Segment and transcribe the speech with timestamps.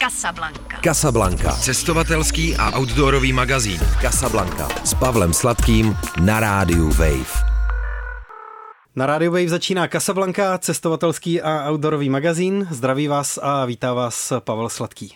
[0.00, 0.80] Casablanca.
[0.80, 1.52] Casablanca.
[1.52, 3.80] Cestovatelský a outdoorový magazín.
[4.00, 4.68] Casablanca.
[4.80, 5.92] S Pavlem Sladkým
[6.24, 7.44] na rádiu Wave.
[8.96, 12.66] Na Radio Wave začíná Casablanca, cestovatelský a outdoorový magazín.
[12.70, 15.12] Zdraví vás a vítá vás Pavel Sladký.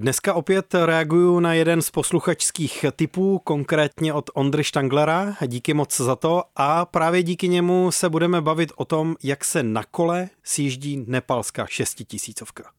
[0.00, 5.36] Dneska opět reaguju na jeden z posluchačských typů, konkrétně od Ondry Štanglera.
[5.46, 9.62] Díky moc za to a právě díky němu se budeme bavit o tom, jak se
[9.62, 12.70] na kole sjíždí nepalská šestitisícovka.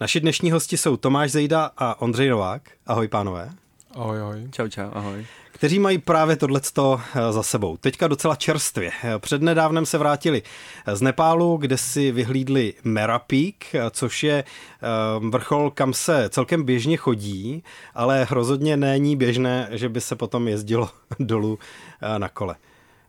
[0.00, 2.62] Naši dnešní hosti jsou Tomáš Zejda a Ondřej Novák.
[2.86, 3.50] Ahoj pánové.
[3.96, 4.48] Ahoj, ahoj.
[4.50, 5.26] Čau, čau, ahoj.
[5.52, 7.76] Kteří mají právě tohleto eh, za sebou.
[7.76, 8.90] Teďka docela čerstvě.
[9.18, 10.42] Přednedávnem se vrátili
[10.92, 14.86] z Nepálu, kde si vyhlídli Merapík, což je eh,
[15.30, 17.62] vrchol, kam se celkem běžně chodí,
[17.94, 21.58] ale rozhodně není běžné, že by se potom jezdilo dolů
[22.02, 22.56] eh, na kole.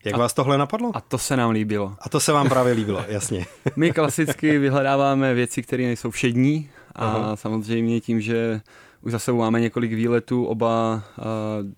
[0.05, 0.91] Jak a, vás tohle napadlo?
[0.94, 1.95] A to se nám líbilo.
[2.02, 3.45] A to se vám právě líbilo, jasně.
[3.75, 7.36] My klasicky vyhledáváme věci, které nejsou všední a Aha.
[7.36, 8.61] samozřejmě tím, že
[9.05, 11.23] už za sebou máme několik výletů, oba uh,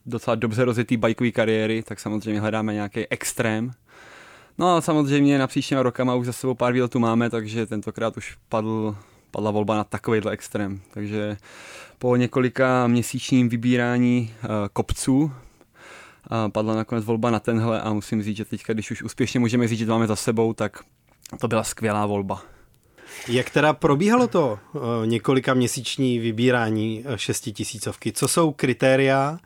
[0.06, 3.72] docela dobře rozjetý bajkový kariéry, tak samozřejmě hledáme nějaký extrém.
[4.58, 8.38] No a samozřejmě na příštíma rokama už za sebou pár výletů máme, takže tentokrát už
[8.50, 8.96] padl,
[9.32, 10.82] padla volba na takovýhle extrém.
[10.94, 11.38] Takže
[11.98, 15.32] po několika měsíčním vybírání uh, kopců uh,
[16.52, 19.80] padla nakonec volba na tenhle a musím říct, že teďka, když už úspěšně můžeme říct,
[19.80, 20.80] že máme za sebou, tak
[21.40, 22.42] to byla skvělá volba.
[23.28, 28.12] Jak teda probíhalo to eh, několika měsíční vybírání eh, šestitisícovky?
[28.12, 29.40] Co jsou kritéria?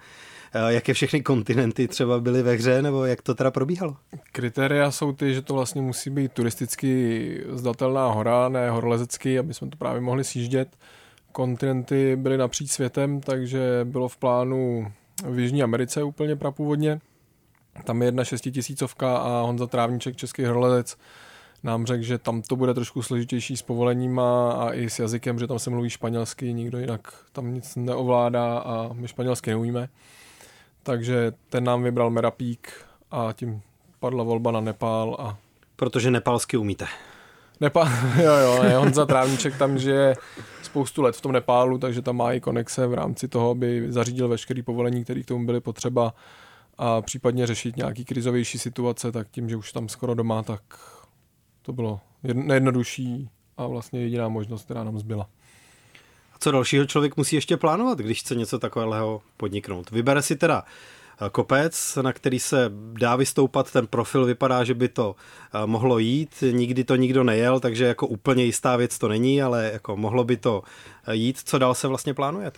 [0.53, 3.98] Eh, jaké všechny kontinenty třeba byly ve hře, nebo jak to teda probíhalo?
[4.31, 9.70] Kritéria jsou ty, že to vlastně musí být turisticky zdatelná hora, ne horolezecký, aby jsme
[9.70, 10.78] to právě mohli sjíždět.
[11.31, 14.92] Kontinenty byly napříč světem, takže bylo v plánu
[15.30, 17.00] v Jižní Americe úplně prapůvodně.
[17.84, 20.98] Tam je jedna šestitisícovka a Honza Trávníček, český horolezec,
[21.64, 25.40] nám řekl, že tam to bude trošku složitější s povolením a, a i s jazykem,
[25.40, 29.90] že tam se mluví španělsky, nikdo jinak tam nic neovládá a my španělsky neumíme.
[30.84, 32.73] Takže ten nám vybral Merapík
[33.12, 33.62] a tím
[34.00, 35.18] padla volba na Nepál.
[35.19, 35.38] A...
[35.75, 36.86] Protože nepálsky umíte.
[37.59, 37.88] Nepál,
[38.24, 40.16] jo, jo, ne, Honza Trávníček tam žije
[40.63, 44.28] spoustu let v tom Nepálu, takže tam má i konexe v rámci toho, aby zařídil
[44.28, 46.13] veškerý povolení, které k tomu byly potřeba
[46.78, 50.62] a případně řešit nějaký krizovější situace, tak tím, že už tam skoro doma, tak
[51.62, 55.30] to bylo nejjednodušší a vlastně jediná možnost, která nám zbyla.
[56.34, 59.92] A co dalšího člověk musí ještě plánovat, když chce něco takového podniknout?
[59.92, 60.64] Vybere si teda
[61.22, 65.16] eh, kopec, na který se dá vystoupat, ten profil vypadá, že by to
[65.54, 69.70] eh, mohlo jít, nikdy to nikdo nejel, takže jako úplně jistá věc to není, ale
[69.74, 70.64] jako mohlo by to
[71.08, 71.42] eh, jít.
[71.46, 72.52] Co dál se vlastně plánuje?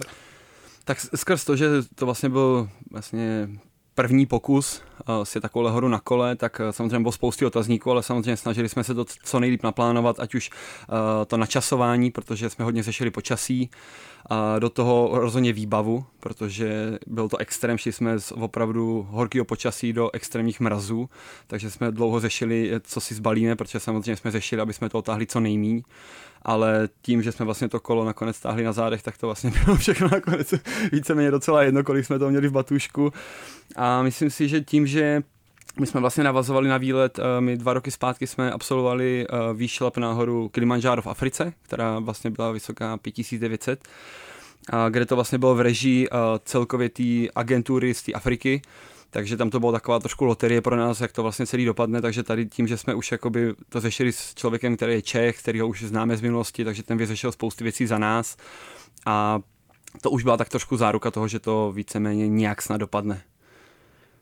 [0.84, 3.50] Tak skrz to, že to vlastně byl vlastně
[3.96, 8.04] první pokus uh, si takovou horu na kole, tak uh, samozřejmě bylo spousty otazníků, ale
[8.04, 10.96] samozřejmě snažili jsme se to co nejlíp naplánovat, ať už uh,
[11.28, 13.70] to načasování, protože jsme hodně řešili počasí,
[14.60, 20.10] do toho rozhodně výbavu, protože byl to extrém, šli jsme z opravdu horkého počasí do
[20.14, 21.10] extrémních mrazů,
[21.48, 25.26] takže jsme dlouho řešili, co si zbalíme, protože samozřejmě jsme řešili, aby jsme to otáhli
[25.26, 25.84] co nejmíň
[26.46, 29.78] ale tím, že jsme vlastně to kolo nakonec stáhli na zádech, tak to vlastně bylo
[29.78, 30.54] všechno nakonec
[30.92, 33.14] víceméně docela jedno, kolik jsme to měli v batušku.
[33.76, 35.24] A myslím si, že tím, že
[35.80, 39.98] my jsme vlastně navazovali na výlet, eh, my dva roky zpátky jsme absolvovali eh, výšlap
[39.98, 43.88] na horu Kilimanjaro v Africe, která vlastně byla vysoká 5900,
[44.90, 47.04] kde to vlastně bylo v režii eh, celkově té
[47.36, 48.62] agentury z té Afriky,
[49.10, 52.24] takže tam to bylo taková trošku loterie pro nás, jak to vlastně celý dopadne, takže
[52.24, 55.68] tady tím, že jsme už jakoby to řešili s člověkem, který je Čech, který ho
[55.68, 58.38] už známe z minulosti, takže ten vyřešil spoustu věcí za nás
[59.06, 59.40] a
[60.02, 63.22] to už byla tak trošku záruka toho, že to víceméně nějak snad dopadne.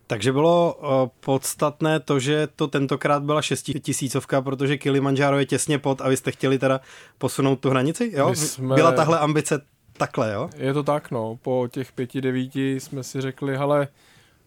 [0.08, 0.88] Takže bylo uh,
[1.20, 6.32] podstatné to, že to tentokrát byla šestitisícovka, protože Kilimanjaro je těsně pod a vy jste
[6.32, 6.82] chtěli teda
[7.18, 8.36] posunout tu hranici, jo?
[8.36, 8.76] Jsme...
[8.76, 9.62] Byla tahle ambice
[9.98, 10.50] takhle, jo?
[10.58, 11.40] Je to tak, no.
[11.42, 13.88] Po těch pěti, devíti jsme si řekli, hele,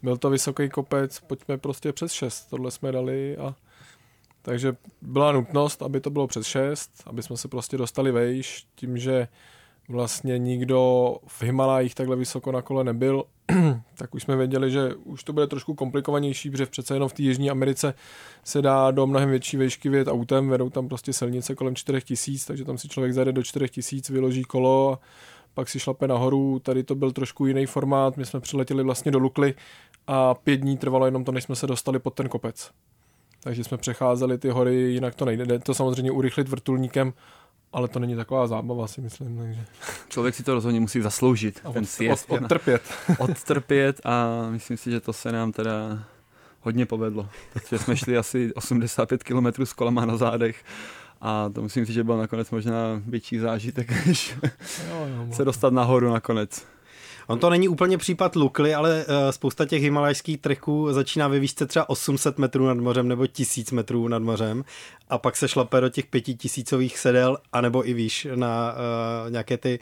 [0.03, 3.55] byl to vysoký kopec, pojďme prostě přes 6, tohle jsme dali a
[4.43, 8.99] takže byla nutnost, aby to bylo přes 6, aby jsme se prostě dostali vejš, tím,
[8.99, 9.29] že
[9.89, 13.25] vlastně nikdo v Himalajích takhle vysoko na kole nebyl,
[13.95, 17.23] tak už jsme věděli, že už to bude trošku komplikovanější, protože přece jenom v té
[17.23, 17.95] Jižní Americe
[18.45, 22.65] se dá do mnohem větší výšky vyjet autem, vedou tam prostě silnice kolem 4000, takže
[22.65, 24.99] tam si člověk zajde do 4000, vyloží kolo a
[25.55, 29.19] pak si šlape nahoru, tady to byl trošku jiný formát, my jsme přiletěli vlastně do
[29.19, 29.55] Lukly
[30.07, 32.71] a pět dní trvalo jenom to, než jsme se dostali pod ten kopec.
[33.41, 35.47] Takže jsme přecházeli ty hory, jinak to nejde.
[35.47, 37.13] Jde to samozřejmě urychlit vrtulníkem,
[37.73, 39.39] ale to není taková zábava, si myslím.
[39.39, 39.65] Takže.
[40.09, 42.19] Člověk si to rozhodně musí zasloužit, a ten od.
[42.29, 42.83] Od, odtrpět.
[43.19, 46.05] odtrpět a myslím si, že to se nám teda
[46.61, 47.29] hodně povedlo.
[47.53, 50.65] Protože jsme šli asi 85 km s kolama na zádech
[51.27, 54.37] a to musím říct, že byl nakonec možná větší zážitek, než
[54.89, 56.67] jo, jo, se dostat nahoru nakonec.
[57.27, 61.67] On to není úplně případ Lukly, ale uh, spousta těch himalajských treků začíná ve výšce
[61.67, 64.65] třeba 800 metrů nad mořem nebo 1000 metrů nad mořem
[65.09, 69.79] a pak se šlape do těch pětitisícových sedel anebo i výš na uh, nějaké ty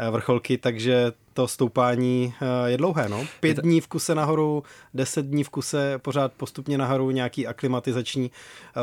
[0.00, 2.34] uh, vrcholky, takže to stoupání
[2.66, 3.08] je dlouhé.
[3.08, 3.26] No?
[3.40, 4.62] Pět dní v kuse nahoru,
[4.94, 8.30] deset dní v kuse pořád postupně nahoru, nějaký aklimatizační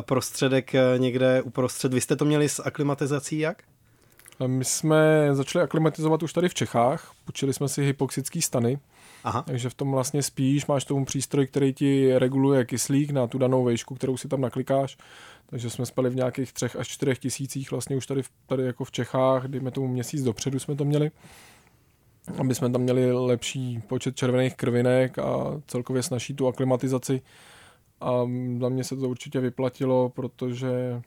[0.02, 1.94] prostředek někde uprostřed.
[1.94, 3.64] Vy jste to měli s aklimatizací jak?
[4.48, 8.80] My jsme začali aklimatizovat už tady v Čechách, počili jsme si hypoxický stany,
[9.24, 9.42] Aha.
[9.48, 13.64] takže v tom vlastně spíš, máš tomu přístroj, který ti reguluje kyslík na tu danou
[13.64, 14.98] vejšku, kterou si tam naklikáš,
[15.50, 18.92] takže jsme spali v nějakých třech až čtyřech tisících vlastně už tady, tady jako v
[18.92, 21.12] Čechách, dejme tomu měsíc dopředu jsme to měli,
[22.38, 27.22] aby jsme tam měli lepší počet červených krvinek a celkově snaží tu aklimatizaci.
[28.02, 28.12] A
[28.60, 31.02] za mě se to určitě vyplatilo, protože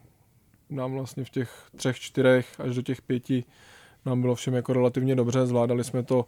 [0.75, 3.45] nám vlastně v těch třech, čtyřech až do těch pěti
[4.07, 6.27] nám bylo všem jako relativně dobře, zvládali jsme to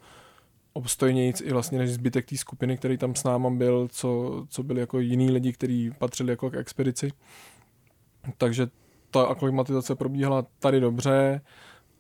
[0.73, 4.81] obstojnějíc i vlastně než zbytek té skupiny, který tam s náma byl, co, co byli
[4.81, 7.13] jako jiní lidi, kteří patřili jako k expedici.
[8.39, 8.67] Takže
[9.11, 11.41] ta aklimatizace probíhala tady dobře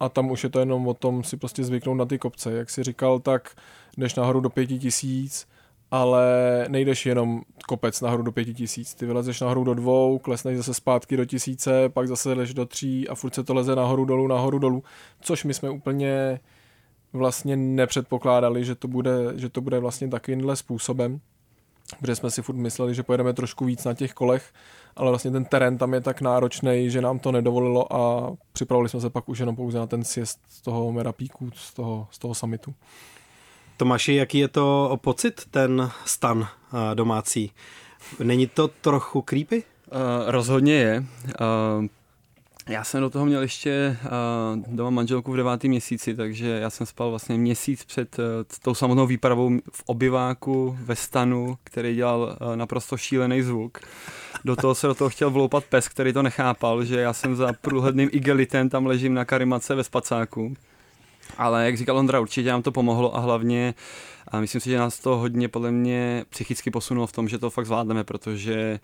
[0.00, 2.52] a tam už je to jenom o tom si prostě zvyknout na ty kopce.
[2.52, 3.56] Jak si říkal, tak
[3.98, 5.46] jdeš nahoru do pěti tisíc,
[5.94, 8.94] ale nejdeš jenom kopec nahoru do pěti tisíc.
[8.94, 13.08] Ty vylezeš nahoru do dvou, klesneš zase zpátky do tisíce, pak zase jdeš do tří
[13.08, 14.82] a furt se to leze nahoru dolů, nahoru dolů,
[15.20, 16.40] což my jsme úplně
[17.12, 21.20] vlastně nepředpokládali, že to bude, že to bude vlastně takovýmhle způsobem,
[22.00, 24.52] protože jsme si furt mysleli, že pojedeme trošku víc na těch kolech,
[24.96, 29.00] ale vlastně ten terén tam je tak náročný, že nám to nedovolilo a připravili jsme
[29.00, 32.34] se pak už jenom pouze na ten sjezd z toho Merapíku, z toho, z toho
[32.34, 32.74] summitu.
[33.76, 36.48] Tomáši, jaký je to pocit, ten stan
[36.94, 37.52] domácí?
[38.22, 39.62] Není to trochu creepy?
[39.92, 41.04] Uh, rozhodně je.
[41.80, 41.86] Uh,
[42.68, 46.86] já jsem do toho měl ještě uh, doma manželku v devátém měsíci, takže já jsem
[46.86, 48.24] spal vlastně měsíc před uh,
[48.62, 53.78] tou samotnou výpravou v obyváku ve stanu, který dělal uh, naprosto šílený zvuk.
[54.44, 57.52] Do toho se do toho chtěl vloupat pes, který to nechápal, že já jsem za
[57.60, 60.54] průhledným igelitem tam ležím na karimace ve spacáku.
[61.38, 63.74] Ale jak říkal Ondra, určitě nám to pomohlo a hlavně
[64.28, 67.50] a myslím si, že nás to hodně podle mě psychicky posunulo v tom, že to
[67.50, 68.80] fakt zvládneme, protože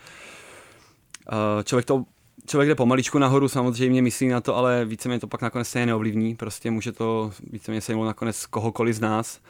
[1.33, 2.05] uh, člověk to
[2.47, 6.37] Člověk jde pomaličku nahoru, samozřejmě myslí na to, ale víceméně to pak nakonec se neovlivní,
[6.37, 9.41] prostě může to víceméně sejmout nakonec kohokoliv z nás.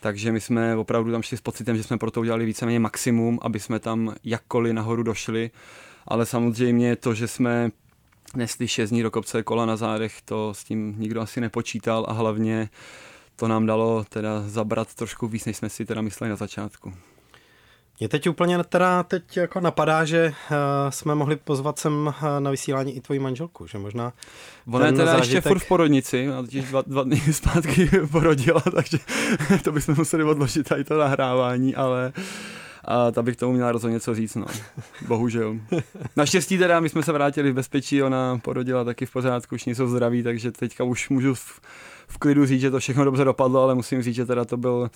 [0.00, 3.38] Takže my jsme opravdu tam šli s pocitem, že jsme pro to udělali víceméně maximum,
[3.42, 5.50] aby jsme tam jakkoliv nahoru došli.
[6.08, 7.70] Ale samozřejmě to, že jsme
[8.34, 12.12] nesli 6 dní do kopce kola na zádech, to s tím nikdo asi nepočítal a
[12.12, 12.68] hlavně
[13.36, 16.92] to nám dalo teda zabrat trošku víc, než jsme si teda mysleli na začátku.
[18.00, 20.56] Mě teď úplně teda teď jako napadá, že uh,
[20.90, 24.12] jsme mohli pozvat sem uh, na vysílání i tvoji manželku, že možná...
[24.72, 25.34] Ona je teda zážitek...
[25.34, 28.98] ještě furt v porodnici, a totiž dva, dva dny zpátky porodila, takže
[29.64, 32.12] to bychom museli odložit tady to nahrávání, ale
[32.86, 34.46] a ta bych tomu měla rozhodně něco říct, no.
[35.08, 35.56] Bohužel.
[36.16, 39.86] Naštěstí teda my jsme se vrátili v bezpečí, ona porodila taky v pořádku, už jsou
[39.86, 41.60] zdraví, takže teďka už můžu v,
[42.08, 44.90] v klidu říct, že to všechno dobře dopadlo, ale musím říct, že teda to byl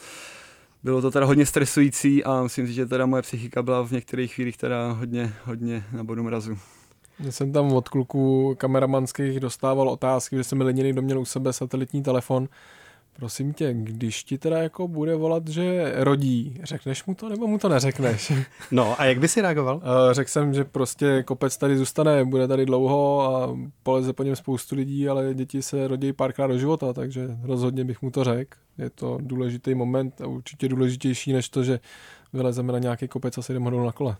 [0.82, 4.34] bylo to teda hodně stresující a musím říct, že teda moje psychika byla v některých
[4.34, 6.58] chvílích teda hodně, hodně na bodu mrazu.
[7.20, 11.52] Já jsem tam od kluků kameramanských dostával otázky, že jsem jediný, kdo měl u sebe
[11.52, 12.48] satelitní telefon
[13.16, 17.58] Prosím tě, když ti teda jako bude volat, že rodí, řekneš mu to nebo mu
[17.58, 18.32] to neřekneš?
[18.70, 19.82] No a jak by si reagoval?
[20.12, 24.76] Řekl jsem, že prostě kopec tady zůstane, bude tady dlouho a poleze po něm spoustu
[24.76, 28.58] lidí, ale děti se rodí párkrát do života, takže rozhodně bych mu to řekl.
[28.78, 31.80] Je to důležitý moment a určitě důležitější než to, že
[32.32, 34.16] vylezeme na nějaký kopec a se jdeme na kole.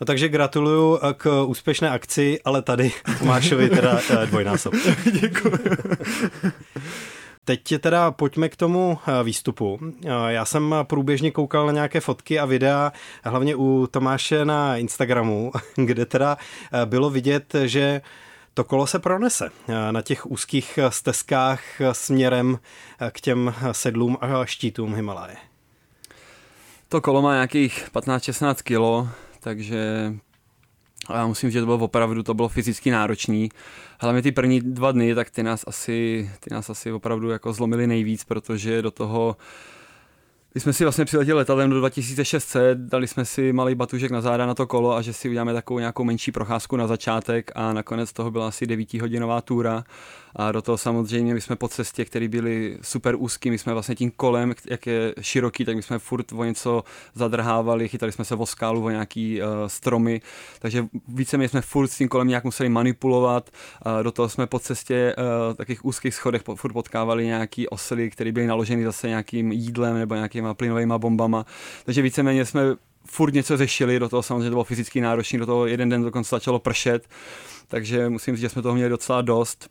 [0.00, 4.74] No takže gratuluju k úspěšné akci, ale tady Tomášovi teda eh, dvojnásob.
[5.20, 5.58] Děkuji.
[7.44, 9.78] Teď teda pojďme k tomu eh, výstupu.
[9.82, 12.92] Eh, já jsem průběžně koukal na nějaké fotky a videa,
[13.24, 16.36] hlavně u Tomáše na Instagramu, kde teda
[16.72, 18.00] eh, bylo vidět, že
[18.54, 19.50] to kolo se pronese
[19.90, 22.58] na těch úzkých stezkách směrem
[23.10, 25.36] k těm sedlům a štítům Himalaje.
[26.88, 29.08] To kolo má nějakých 15-16 kilo,
[29.40, 30.12] takže
[31.08, 33.48] a já musím říct, že to bylo opravdu, to bylo fyzicky náročný.
[34.00, 37.86] Hlavně ty první dva dny, tak ty nás asi, ty nás asi opravdu jako zlomili
[37.86, 39.36] nejvíc, protože do toho
[40.54, 44.46] My jsme si vlastně přiletěli letadlem do 2600, dali jsme si malý batužek na záda
[44.46, 48.12] na to kolo a že si uděláme takovou nějakou menší procházku na začátek a nakonec
[48.12, 49.84] toho byla asi 9 hodinová túra
[50.36, 53.94] a do toho samozřejmě my jsme po cestě, které byly super úzký, my jsme vlastně
[53.94, 56.84] tím kolem, jak je široký, tak my jsme furt o něco
[57.14, 60.20] zadrhávali, chytali jsme se o skálu, o nějaký uh, stromy,
[60.58, 63.50] takže více my jsme furt s tím kolem nějak museli manipulovat,
[63.86, 68.32] uh, do toho jsme po cestě uh, takových úzkých schodech furt potkávali nějaký osly, které
[68.32, 71.46] byly naloženy zase nějakým jídlem nebo nějakýma plynovými bombama,
[71.84, 72.62] takže víceméně jsme
[73.04, 76.28] furt něco řešili, do toho samozřejmě to bylo fyzicky náročné, do toho jeden den dokonce
[76.30, 77.08] začalo pršet,
[77.68, 79.68] takže musím říct, že jsme toho měli docela dost.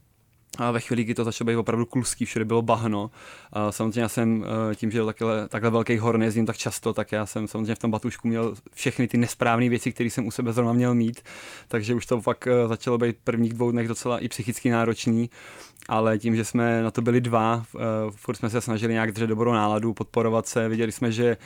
[0.62, 3.12] A ve chvíli, kdy to začalo být opravdu kluzký, všude bylo bahno.
[3.54, 7.12] A samozřejmě já jsem eh, tím, že takhle, takhle velký hor nejezdím tak často, tak
[7.12, 10.54] já jsem samozřejmě v tom batušku měl všechny ty nesprávné věci, které jsem u sebe
[10.54, 11.22] zrovna měl mít.
[11.68, 15.30] Takže už to fakt eh, začalo být prvních dvou dnech docela i psychicky náročný.
[15.90, 19.28] Ale tím, že jsme na to byli dva, eh, furt jsme se snažili nějak držet
[19.28, 20.70] dobrou náladu, podporovat se.
[20.70, 21.38] Viděli jsme, že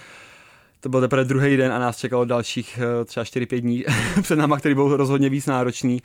[0.79, 3.85] to byl teprve druhý den a nás čekalo dalších třeba 4-5 dní
[4.21, 6.01] před náma, který byl rozhodně víc náročný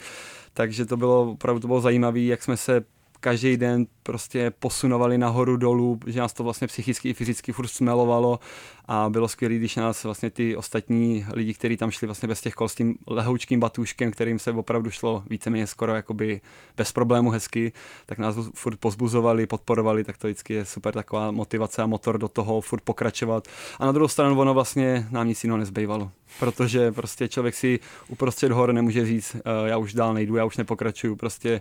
[0.54, 2.84] takže to bylo opravdu to bylo zajímavé, jak jsme se
[3.20, 8.40] každý den prostě posunovali nahoru dolů, že nás to vlastně psychicky i fyzicky furt smelovalo
[8.88, 12.54] a bylo skvělé, když nás vlastně ty ostatní lidi, kteří tam šli vlastně bez těch
[12.54, 16.40] kol s tím lehoučkým batůškem, kterým se opravdu šlo víceméně skoro jakoby
[16.76, 17.72] bez problému hezky,
[18.06, 22.28] tak nás furt pozbuzovali, podporovali, tak to vždycky je super taková motivace a motor do
[22.28, 23.48] toho furt pokračovat.
[23.78, 28.52] A na druhou stranu ono vlastně nám nic jiného nezbývalo, protože prostě člověk si uprostřed
[28.52, 31.60] hor nemůže říct, uh, já už dál nejdu, já už nepokračuju, prostě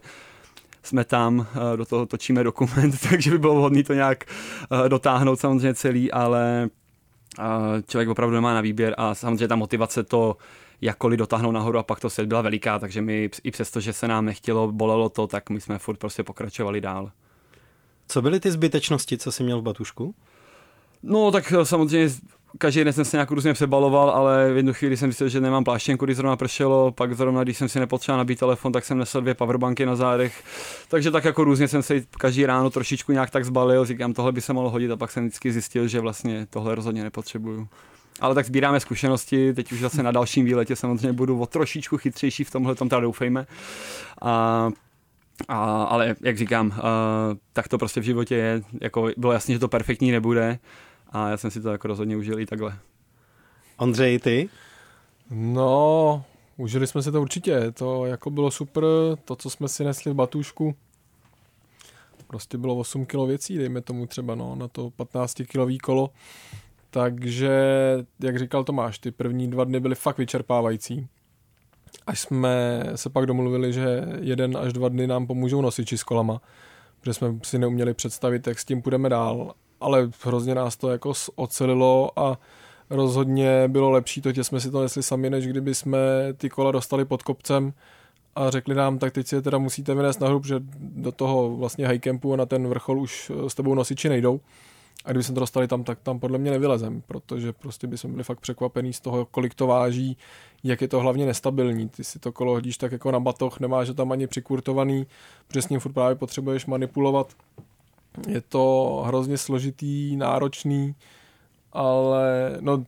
[0.84, 4.24] jsme tam, eh, do toho točíme dokument, takže by bylo vhodné to nějak
[4.86, 6.70] eh, dotáhnout samozřejmě celý, ale
[7.40, 7.44] eh,
[7.88, 10.38] člověk opravdu nemá na výběr a samozřejmě ta motivace to
[10.82, 14.08] jakkoliv dotáhnout nahoru a pak to se byla veliká, takže my i přesto, že se
[14.08, 17.12] nám nechtělo, bolelo to, tak my jsme furt prostě pokračovali dál.
[18.08, 20.16] Co byly ty zbytečnosti, co jsi měl v batušku?
[21.04, 22.10] No tak samozřejmě
[22.58, 25.64] každý den jsem se nějak různě přebaloval, ale v jednu chvíli jsem zjistil, že nemám
[25.64, 29.22] pláštěnku, když zrovna pršelo, pak zrovna, když jsem si nepotřeboval nabít telefon, tak jsem nesl
[29.22, 30.44] dvě powerbanky na zádech.
[30.88, 34.42] Takže tak jako různě jsem se každý ráno trošičku nějak tak zbalil, říkám, tohle by
[34.42, 37.68] se mohlo hodit a pak jsem vždycky zjistil, že vlastně tohle rozhodně nepotřebuju.
[38.22, 42.44] Ale tak sbíráme zkušenosti, teď už zase na dalším výletě samozřejmě budu o trošičku chytřejší
[42.44, 43.48] v tomhle, tom teda doufejme.
[44.22, 44.70] A
[45.48, 46.74] a, ale jak říkám, uh,
[47.54, 50.60] tak to prostě v životě je, jako bylo jasné, že to perfektní nebude,
[51.10, 52.80] a já jsem si to jako rozhodně užil i takhle.
[53.78, 54.50] Ondřej, ty?
[55.32, 56.24] No,
[56.58, 58.84] užili jsme si to určitě, to jako bylo super,
[59.26, 60.76] to, co jsme si nesli v batušku,
[62.28, 66.10] prostě bylo 8 kg věcí, dejme tomu třeba no, na to 15 kilový kolo,
[66.90, 67.60] takže,
[68.20, 71.08] jak říkal Tomáš, ty první dva dny byly fakt vyčerpávající.
[72.08, 76.42] Až jsme se pak domluvili, že jeden až dva dny nám pomůžou nosiči s kolama,
[77.00, 81.14] protože jsme si neuměli představit, jak s tím půjdeme dál ale hrozně nás to jako
[81.36, 82.40] ocelilo a
[82.90, 85.98] rozhodně bylo lepší to, že jsme si to nesli sami, než kdyby jsme
[86.38, 87.74] ty kola dostali pod kopcem
[88.36, 91.88] a řekli nám, tak teď si je teda musíte vynést nahoru, protože do toho vlastně
[91.88, 94.40] high campu a na ten vrchol už s tebou nosiči nejdou.
[95.06, 98.10] A kdyby jsme to dostali tam, tak tam podle mě nevylezem, protože prostě by jsme
[98.10, 100.18] byli fakt překvapení z toho, kolik to váží,
[100.64, 101.90] jak je to hlavně nestabilní.
[101.90, 105.08] Ty si to kolo hodíš tak jako na batoh, nemáš to tam ani přikurtovaný,
[105.70, 107.34] ním furt právě potřebuješ manipulovat
[108.28, 110.96] je to hrozně složitý, náročný,
[111.74, 112.84] ale no,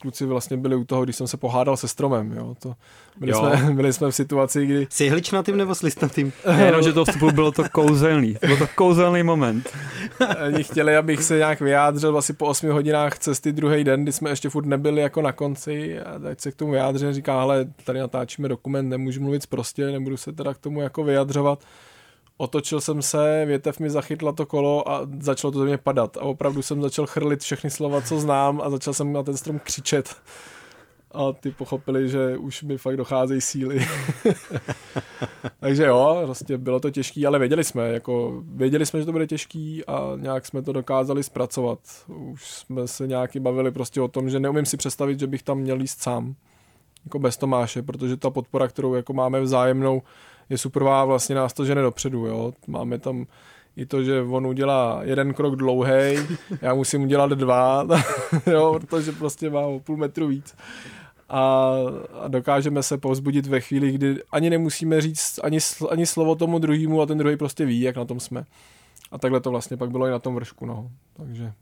[0.00, 2.54] kluci vlastně byli u toho, když jsem se pohádal se stromem, jo.
[2.58, 2.74] To,
[3.16, 3.38] byli, jo.
[3.38, 4.86] Jsme, byli jsme v situaci, kdy...
[4.90, 6.32] Jsi hličnatým nebo slistnatým?
[6.64, 8.36] Jenom, že to vstupu bylo to kouzelný.
[8.40, 9.70] Byl to kouzelný moment.
[10.46, 14.30] Oni chtěli, abych se nějak vyjádřil asi po 8 hodinách cesty druhý den, kdy jsme
[14.30, 17.98] ještě furt nebyli jako na konci a teď se k tomu vyjádřil, říká, ale tady
[17.98, 21.64] natáčíme dokument, nemůžu mluvit prostě, nebudu se teda k tomu jako vyjadřovat
[22.38, 26.16] otočil jsem se, větev mi zachytla to kolo a začalo to ze mě padat.
[26.16, 29.58] A opravdu jsem začal chrlit všechny slova, co znám a začal jsem na ten strom
[29.58, 30.16] křičet.
[31.12, 33.86] A ty pochopili, že už mi fakt docházejí síly.
[35.60, 39.26] Takže jo, prostě bylo to těžké, ale věděli jsme, jako věděli jsme, že to bude
[39.26, 41.78] těžký a nějak jsme to dokázali zpracovat.
[42.08, 45.58] Už jsme se nějaký bavili prostě o tom, že neumím si představit, že bych tam
[45.58, 46.34] měl jíst sám.
[47.04, 50.02] Jako bez Tomáše, protože ta podpora, kterou jako máme vzájemnou,
[50.50, 52.52] je superová, vlastně nás to žene dopředu, jo.
[52.66, 53.26] Máme tam
[53.76, 56.16] i to, že on udělá jeden krok dlouhý,
[56.62, 57.86] já musím udělat dva,
[58.46, 60.56] jo, protože prostě má o půl metru víc.
[61.28, 61.72] A,
[62.20, 65.58] a dokážeme se povzbudit ve chvíli, kdy ani nemusíme říct ani,
[65.90, 68.44] ani slovo tomu druhému a ten druhý prostě ví, jak na tom jsme.
[69.10, 70.90] A takhle to vlastně pak bylo i na tom vršku, no.
[71.16, 71.52] Takže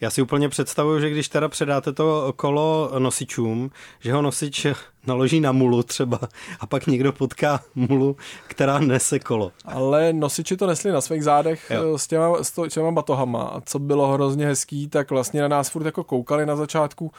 [0.00, 4.66] Já si úplně představuju, že když teda předáte to kolo nosičům, že ho nosič
[5.06, 6.20] naloží na mulu třeba
[6.60, 9.52] a pak někdo potká mulu, která nese kolo.
[9.64, 11.98] Ale nosiči to nesli na svých zádech jo.
[11.98, 15.70] s těma, s to, těma batohama a co bylo hrozně hezký, tak vlastně na nás
[15.70, 17.12] furt jako koukali na začátku,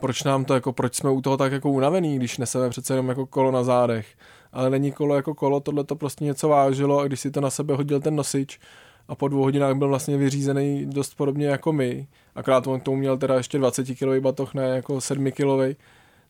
[0.00, 3.08] proč nám to jako, proč jsme u toho tak jako unavený, když neseme přece jenom
[3.08, 4.06] jako kolo na zádech.
[4.52, 7.50] Ale není kolo jako kolo, tohle to prostě něco vážilo a když si to na
[7.50, 8.60] sebe hodil ten nosič,
[9.08, 12.06] a po dvou hodinách byl vlastně vyřízený dost podobně jako my.
[12.34, 15.78] Akorát on tomu měl teda ještě 20 kg batoh, ne jako 7 kg.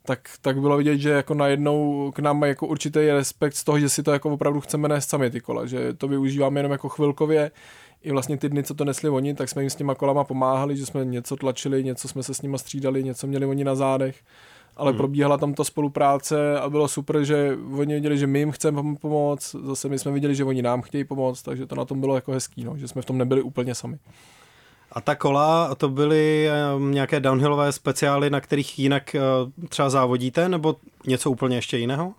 [0.02, 3.88] Tak, tak bylo vidět, že jako najednou k nám jako určitý respekt z toho, že
[3.88, 7.50] si to jako opravdu chceme nést sami ty kola, že to využíváme jenom jako chvilkově,
[8.02, 10.76] i vlastně ty dny, co to nesli oni, tak jsme jim s těma kolama pomáhali,
[10.76, 14.16] že jsme něco tlačili, něco jsme se s nima střídali, něco měli oni na zádech
[14.76, 14.97] ale hmm.
[14.97, 19.56] probíhala tam ta spolupráce a bylo super, že oni věděli, že my jim chceme pomoct,
[19.64, 22.33] zase my jsme viděli, že oni nám chtějí pomoct, takže to na tom bylo jako
[22.33, 23.99] hezký, no, že jsme v tom nebyli úplně sami.
[24.92, 26.49] A ta kola, to byly
[26.90, 29.16] nějaké downhillové speciály, na kterých jinak
[29.54, 32.14] uh, třeba závodíte, nebo něco úplně ještě jiného?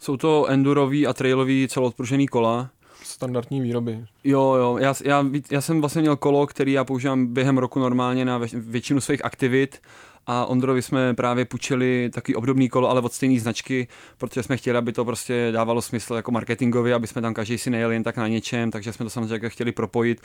[0.00, 2.70] Jsou to endurový a trailový celoodpružený kola.
[3.02, 4.04] Standardní výroby.
[4.24, 8.24] Jo, jo, já, já, já jsem vlastně měl kolo, který já používám během roku normálně
[8.24, 9.80] na většinu svých aktivit
[10.26, 13.88] a Ondrovi jsme právě půjčili taky obdobný kolo, ale od stejné značky,
[14.18, 17.70] protože jsme chtěli, aby to prostě dávalo smysl jako marketingově, aby jsme tam každý si
[17.70, 20.20] nejeli jen tak na něčem, takže jsme to samozřejmě chtěli propojit.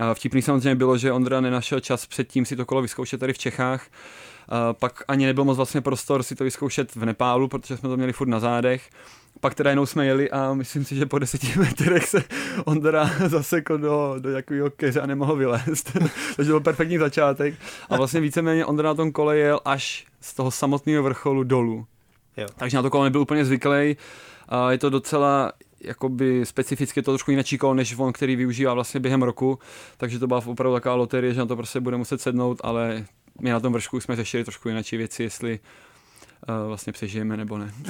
[0.00, 3.38] A vtipný samozřejmě bylo, že Ondra nenašel čas předtím si to kolo vyzkoušet tady v
[3.38, 3.86] Čechách,
[4.72, 8.12] pak ani nebyl moc vlastně prostor si to vyzkoušet v Nepálu, protože jsme to měli
[8.12, 8.90] furt na zádech
[9.40, 12.24] pak teda jenom jsme jeli a myslím si, že po deseti metrech se
[12.64, 15.92] Ondra zasekl do, do jakého keře a nemohl vylézt.
[16.36, 17.54] Takže byl perfektní začátek.
[17.88, 21.86] A vlastně víceméně Ondra na tom kole jel až z toho samotného vrcholu dolů.
[22.36, 22.46] Jo.
[22.56, 23.96] Takže na to kolo nebyl úplně zvyklý.
[24.48, 29.00] A je to docela jakoby specificky to trošku jiný kolo, než on, který využívá vlastně
[29.00, 29.58] během roku,
[29.96, 33.04] takže to byla opravdu taková loterie, že na to prostě bude muset sednout, ale
[33.40, 35.60] my na tom vršku jsme řešili trošku jiné věci, jestli
[36.66, 37.72] vlastně přežijeme nebo ne.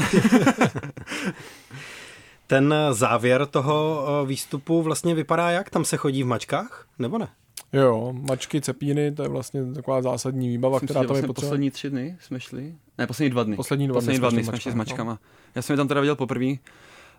[2.47, 5.71] Ten závěr toho eh, výstupu vlastně vypadá jak?
[5.71, 7.29] Tam se chodí v mačkách, nebo ne?
[7.73, 11.27] Jo, mačky, cepíny, to je vlastně taková zásadní výbava, Myslím která si, tam vlastně je
[11.27, 11.49] potřeba.
[11.49, 12.75] poslední tři dny jsme šli.
[12.99, 13.57] Ne, poslední dva dny.
[13.57, 15.13] Poslední dva poslední dny, dva dny jsme šli s mačkama.
[15.13, 15.19] No.
[15.55, 16.47] Já jsem je tam teda viděl poprvé.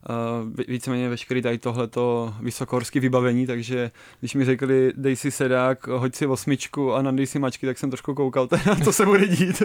[0.09, 6.15] Uh, víceméně veškerý tady tohleto vysokohorské vybavení, takže když mi řekli, dej si sedák, hoď
[6.15, 9.63] si osmičku a nadej si mačky, tak jsem trošku koukal, teda, co se bude dít.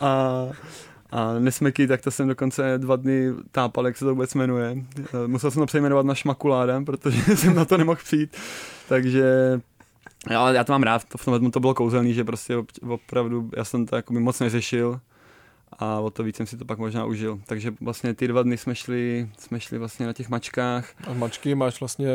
[0.00, 0.46] a
[1.12, 4.76] a nesmeky, tak to jsem dokonce dva dny tápal, jak se to vůbec jmenuje.
[5.26, 8.36] Musel jsem to přejmenovat na šmakuláda, protože jsem na to nemohl přijít.
[8.88, 9.60] Takže
[10.36, 12.56] ale já to mám rád, v tomhle to bylo kouzelný, že prostě
[12.88, 15.00] opravdu já jsem to jako moc neřešil
[15.80, 17.40] a o to víc jsem si to pak možná užil.
[17.46, 20.94] Takže vlastně ty dva dny jsme šli, jsme šli vlastně na těch mačkách.
[21.06, 22.08] A mačky máš vlastně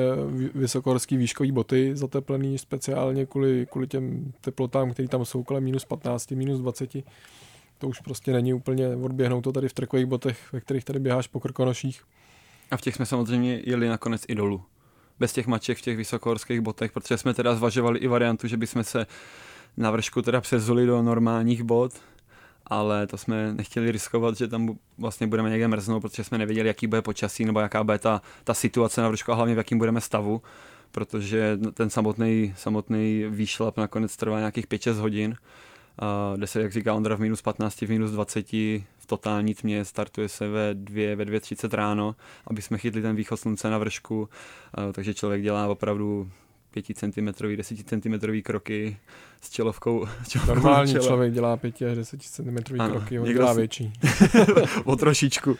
[0.56, 6.32] vysokohorský výškový boty zateplený speciálně kvůli, kvůli těm teplotám, které tam jsou kolem minus 15,
[6.32, 6.95] minus 20
[7.78, 11.28] to už prostě není úplně odběhnout to tady v trkových botech, ve kterých tady běháš
[11.28, 12.01] po krkonoších.
[12.71, 14.63] A v těch jsme samozřejmě jeli nakonec i dolů.
[15.19, 18.84] Bez těch maček v těch vysokohorských botech, protože jsme teda zvažovali i variantu, že bychom
[18.84, 19.06] se
[19.78, 21.93] na vršku teda přezuli do normálních bot,
[22.67, 26.88] ale to jsme nechtěli riskovat, že tam vlastně budeme někde mrznout, protože jsme nevěděli, jaký
[26.88, 30.01] bude počasí nebo jaká bude ta, ta situace na vršku a hlavně v jakým budeme
[30.01, 30.41] stavu,
[30.91, 35.36] protože ten samotný, samotný výšlap nakonec trvá nějakých 5-6 hodin.
[36.36, 40.30] Jde se, jak říká Ondra, v minus 15, v minus 20 v totální tmě, startuje
[40.30, 42.15] se ve 2, ve 2.30 ráno,
[42.47, 44.30] aby jsme chytli ten východ slunce na vršku,
[44.91, 46.30] takže člověk dělá opravdu
[46.81, 48.97] 5 cm, 10 cm kroky
[49.41, 50.07] s čelovkou.
[50.23, 51.07] S čelovkou Normální čele.
[51.07, 53.93] člověk dělá 5 až 10 cm ano, kroky, on dělá větší.
[54.83, 55.57] o trošičku.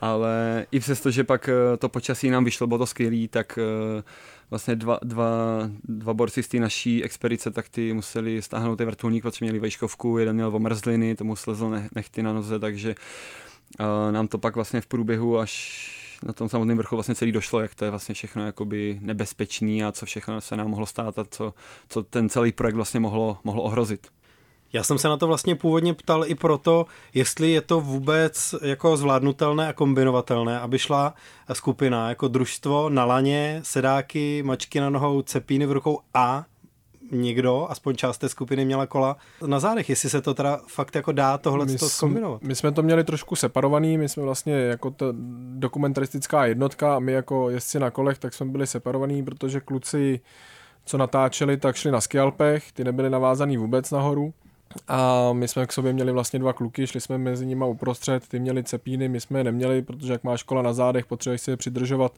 [0.00, 3.58] Ale i přesto, že pak eh, to počasí nám vyšlo, bylo to skvělý, tak
[3.96, 4.02] uh,
[4.50, 9.22] vlastně dva, dva, dva borci z té naší expedice, tak ty museli stáhnout ten vrtulník,
[9.22, 12.94] protože měli vejškovku, jeden měl omrzliny, tomu slezl nechty na noze, takže
[13.80, 17.60] uh, nám to pak vlastně v průběhu až na tom samotném vrchu vlastně celý došlo,
[17.60, 21.24] jak to je vlastně všechno jakoby nebezpečný a co všechno se nám mohlo stát a
[21.24, 21.54] co,
[21.88, 24.06] co ten celý projekt vlastně mohlo, mohlo ohrozit.
[24.72, 28.96] Já jsem se na to vlastně původně ptal i proto, jestli je to vůbec jako
[28.96, 31.14] zvládnutelné a kombinovatelné, aby šla
[31.52, 36.44] skupina jako družstvo na laně, sedáky, mačky na nohou, cepíny v rukou a
[37.12, 39.16] někdo, aspoň část té skupiny měla kola.
[39.46, 42.42] Na zádech, jestli se to teda fakt jako dá tohle to kombinovat.
[42.42, 45.06] My jsme to měli trošku separovaný, my jsme vlastně jako ta
[45.54, 50.20] dokumentaristická jednotka a my jako jezdci na kolech, tak jsme byli separovaný, protože kluci,
[50.84, 54.34] co natáčeli, tak šli na skialpech, ty nebyly navázaný vůbec nahoru.
[54.88, 58.38] A my jsme k sobě měli vlastně dva kluky, šli jsme mezi nimi uprostřed, ty
[58.38, 61.56] měli cepíny, my jsme je neměli, protože jak máš kola na zádech, potřebuješ si je
[61.56, 62.12] přidržovat,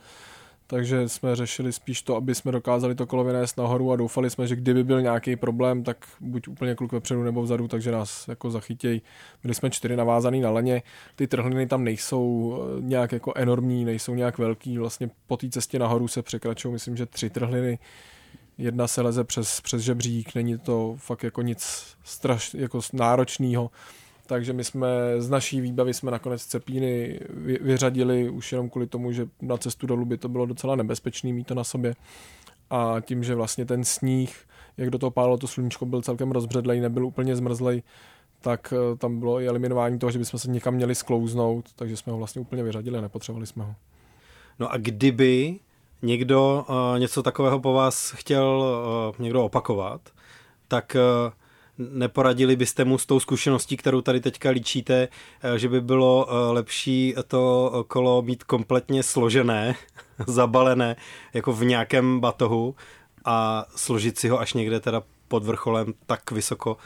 [0.66, 4.46] takže jsme řešili spíš to, aby jsme dokázali to kolo vynést nahoru a doufali jsme,
[4.46, 8.50] že kdyby byl nějaký problém, tak buď úplně kluk vepředu nebo vzadu, takže nás jako
[8.50, 9.02] zachytějí.
[9.42, 10.82] Byli jsme čtyři navázaný na leně,
[11.16, 15.78] ty trhliny tam nejsou eh, nějak jako enormní, nejsou nějak velký, vlastně po té cestě
[15.78, 17.78] nahoru se překračují, myslím, že tři trhliny,
[18.58, 23.70] jedna se leze přes, přes žebřík, není to fakt jako nic straš, jako náročného
[24.26, 27.20] takže my jsme z naší výbavy jsme nakonec Cepíny
[27.60, 31.46] vyřadili už jenom kvůli tomu, že na cestu dolů by to bylo docela nebezpečný mít
[31.46, 31.94] to na sobě.
[32.70, 36.80] A tím, že vlastně ten sníh, jak do toho pálo to sluníčko, byl celkem rozbředlej,
[36.80, 37.82] nebyl úplně zmrzlej,
[38.40, 42.12] tak eh, tam bylo i eliminování toho, že bychom se někam měli sklouznout, takže jsme
[42.12, 43.74] ho vlastně úplně vyřadili nepotřebovali jsme ho.
[44.58, 45.58] No a kdyby
[46.02, 48.64] někdo uh, něco takového po vás chtěl
[49.18, 50.00] uh, někdo opakovat,
[50.68, 51.32] tak uh,
[51.78, 55.08] neporadili byste mu s tou zkušeností, kterou tady teďka líčíte,
[55.42, 59.74] eh, že by bylo eh, lepší to kolo mít kompletně složené,
[60.26, 60.96] zabalené,
[61.34, 62.74] jako v nějakém batohu
[63.24, 66.76] a složit si ho až někde teda pod vrcholem tak vysoko,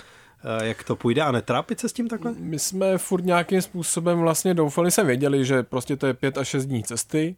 [0.61, 2.35] eh, jak to půjde a netrápit se s tím takhle?
[2.38, 6.48] My jsme furt nějakým způsobem vlastně doufali, se věděli, že prostě to je pět až
[6.48, 7.37] šest dní cesty,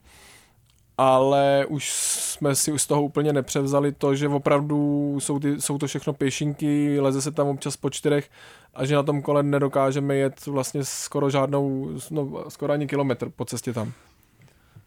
[1.01, 5.87] ale už jsme si z toho úplně nepřevzali to, že opravdu jsou, ty, jsou to
[5.87, 8.29] všechno pěšinky, leze se tam občas po čtyřech
[8.73, 13.45] a že na tom kole nedokážeme jet vlastně skoro žádnou, no, skoro ani kilometr po
[13.45, 13.93] cestě tam.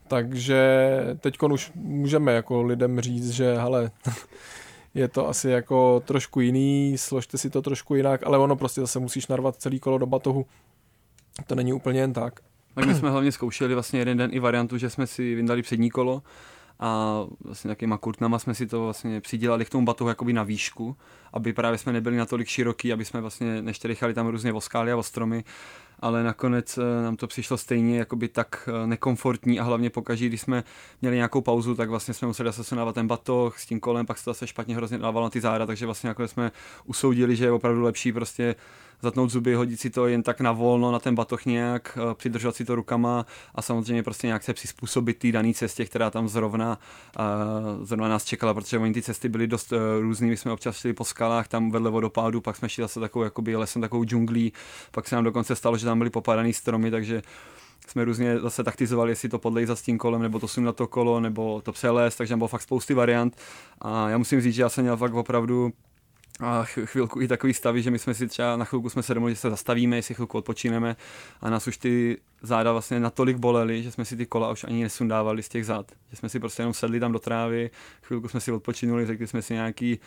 [0.08, 3.90] Takže teď už můžeme jako lidem říct, že hele,
[4.94, 8.98] je to asi jako trošku jiný, složte si to trošku jinak, ale ono prostě zase
[8.98, 10.46] musíš narvat celý kolo do batohu.
[11.46, 12.40] To není úplně jen tak.
[12.74, 15.90] Tak my jsme hlavně zkoušeli vlastně jeden den i variantu, že jsme si vyndali přední
[15.90, 16.22] kolo
[16.80, 20.96] a vlastně takovýma kurtnama jsme si to vlastně přidělali k tomu batohu jakoby na výšku,
[21.32, 25.44] aby právě jsme nebyli natolik široký, aby jsme vlastně neštěrychali tam různě voskály a ostromy,
[26.00, 30.40] ale nakonec eh, nám to přišlo stejně jakoby tak eh, nekomfortní a hlavně pokaždé, když
[30.40, 30.64] jsme
[31.02, 34.18] měli nějakou pauzu, tak vlastně jsme museli zase návat ten batoh s tím kolem, pak
[34.18, 36.52] se to zase špatně hrozně dávalo na ty záda, takže vlastně nakonec jsme
[36.84, 38.54] usoudili, že je opravdu lepší prostě
[39.04, 42.56] zatnout zuby, hodit si to jen tak na volno na ten batoh nějak, eh, přidržovat
[42.56, 46.78] si to rukama a samozřejmě prostě nějak se přizpůsobit té dané cestě, která tam zrovna,
[47.18, 50.76] uh, zrovna nás čekala, protože oni ty cesty byly dost uh, různý, my jsme občas
[50.76, 54.52] šli po skalách tam vedle vodopádu, pak jsme šli zase takovou jakoby lesem, takovou džunglí,
[54.90, 57.22] pak se nám dokonce stalo, že tam byly popadané stromy, takže
[57.86, 61.20] jsme různě zase taktizovali, jestli to podlejzat s tím kolem, nebo to na to kolo,
[61.20, 63.36] nebo to přelez, takže tam bylo fakt spousty variant.
[63.80, 65.72] A já musím říct, že já jsem měl fakt opravdu
[66.40, 69.34] a chvilku i takový stavy, že my jsme si třeba na chvilku jsme se domluvili,
[69.34, 70.96] že se zastavíme, jestli chvilku odpočineme
[71.40, 74.82] a nás už ty záda vlastně natolik bolely, že jsme si ty kola už ani
[74.82, 75.92] nesundávali z těch zad.
[76.10, 77.70] Že jsme si prostě jenom sedli tam do trávy,
[78.02, 79.98] chvilku jsme si odpočinuli, řekli jsme si nějaký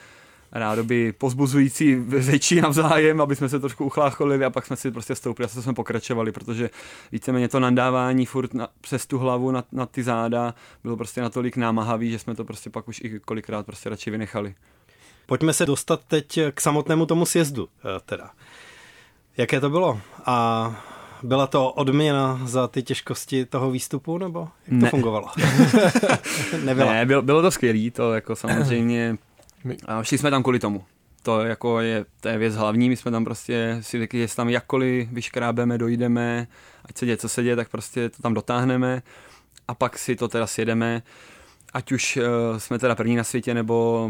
[0.51, 5.45] rádoby pozbuzující větší navzájem, aby jsme se trošku uchlácholili a pak jsme si prostě stoupili
[5.45, 6.69] a jsme pokračovali, protože
[7.11, 11.57] víceméně to nadávání furt na, přes tu hlavu na, na ty záda bylo prostě natolik
[11.57, 14.55] námahavý, že jsme to prostě pak už i kolikrát prostě radši vynechali.
[15.27, 18.29] Pojďme se dostat teď k samotnému tomu sjezdu eh, teda.
[19.37, 20.01] Jaké to bylo?
[20.25, 20.75] A
[21.23, 24.89] byla to odměna za ty těžkosti toho výstupu, nebo jak to ne.
[24.89, 25.27] fungovalo?
[26.63, 26.93] Nebyla.
[26.93, 29.17] Ne, bylo, bylo to skvělé, to jako samozřejmě,
[30.01, 30.83] šli jsme tam kvůli tomu.
[31.23, 34.49] To jako je, to je věc hlavní, my jsme tam prostě si řekli, že tam
[34.49, 36.47] jakkoliv vyškrábeme, dojdeme,
[36.85, 39.01] ať se děje, co se děje, tak prostě to tam dotáhneme
[39.67, 41.01] a pak si to teda sjedeme,
[41.73, 44.09] ať už uh, jsme teda první na světě, nebo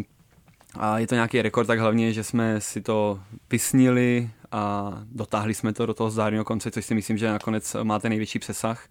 [0.76, 3.20] a je to nějaký rekord, tak hlavně, že jsme si to
[3.52, 8.10] vysnili a dotáhli jsme to do toho zdárného konce, což si myslím, že nakonec máte
[8.10, 8.88] největší přesah.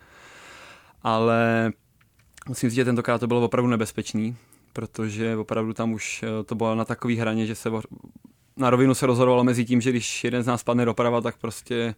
[1.02, 1.72] Ale
[2.48, 4.36] musím říct, že tentokrát to bylo opravdu nebezpečný,
[4.72, 7.70] protože opravdu tam už eh, to bylo na takové hraně, že se
[8.56, 11.94] na rovinu se rozhodovalo mezi tím, že když jeden z nás padne doprava, tak prostě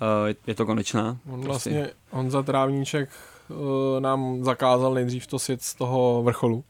[0.00, 1.18] uh, je to konečná.
[1.32, 1.70] On prostě.
[1.70, 3.10] vlastně, on za Trávníček
[3.48, 3.56] uh,
[4.00, 6.64] nám zakázal nejdřív to sjet z toho vrcholu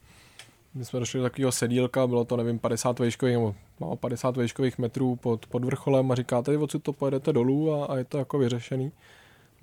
[0.75, 3.37] my jsme došli do takového sedílka, bylo to, nevím, 50 vejškových,
[3.81, 7.87] nebo 50 vejškových metrů pod, pod vrcholem a říká, tady odsud to pojedete dolů a,
[7.87, 8.93] a, je to jako vyřešený.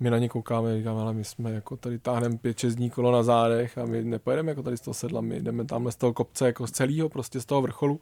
[0.00, 3.22] My na ně koukáme, říkáme, ale my jsme jako tady táhneme 5-6 dní kolo na
[3.22, 6.46] zádech a my nepojedeme jako tady z toho sedla, my jdeme tamhle z toho kopce
[6.46, 8.00] jako z celého, prostě z toho vrcholu.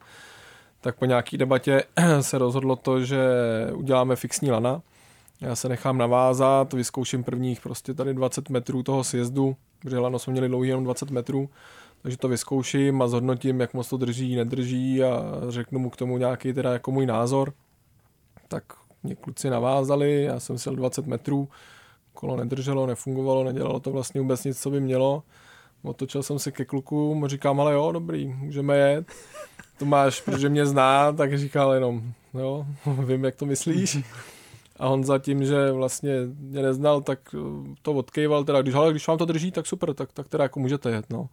[0.81, 1.83] Tak po nějaký debatě
[2.21, 3.21] se rozhodlo to, že
[3.75, 4.83] uděláme fixní lana.
[5.41, 10.31] Já se nechám navázat, vyzkouším prvních prostě tady 20 metrů toho sjezdu, protože lano jsme
[10.31, 11.49] měli dlouhý jenom 20 metrů
[12.03, 16.19] takže to vyzkouším a zhodnotím, jak moc to drží, nedrží a řeknu mu k tomu
[16.19, 17.53] nějaký teda jako můj názor.
[18.49, 18.65] Tak
[19.03, 21.49] mě kluci navázali, já jsem sil 20 metrů,
[22.15, 25.23] kolo nedrželo, nefungovalo, nedělalo to vlastně vůbec nic, co by mělo.
[25.83, 29.07] Otočil jsem se ke klukům, říkám, ale jo, dobrý, můžeme jet.
[29.79, 32.67] To máš, protože mě zná, tak říkal jenom, jo,
[33.05, 33.99] vím, jak to myslíš.
[34.79, 37.35] A on zatím, že vlastně mě neznal, tak
[37.83, 40.61] to odkejval, teda když, ale když vám to drží, tak super, tak, tak teda jako
[40.61, 41.29] můžete jet, no.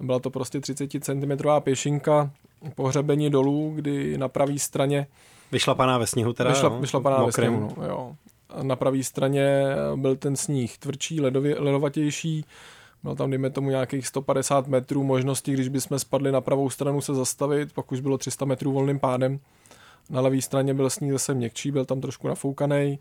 [0.00, 2.30] Byla to prostě 30 cm pěšinka,
[2.74, 5.06] pohřebení dolů, kdy na pravé straně
[5.52, 8.16] Vyšlapaná ve sněhu teda, vyšla, no, vyšlapaná ve sněhu, no, jo.
[8.62, 12.44] Na pravé straně byl ten sníh tvrdší, ledově, ledovatější,
[13.02, 17.14] bylo tam, dejme tomu, nějakých 150 metrů možností, když bychom spadli na pravou stranu se
[17.14, 19.40] zastavit, pak už bylo 300 metrů volným pádem.
[20.10, 22.98] Na levé straně byl sníh zase měkčí, byl tam trošku nafoukaný,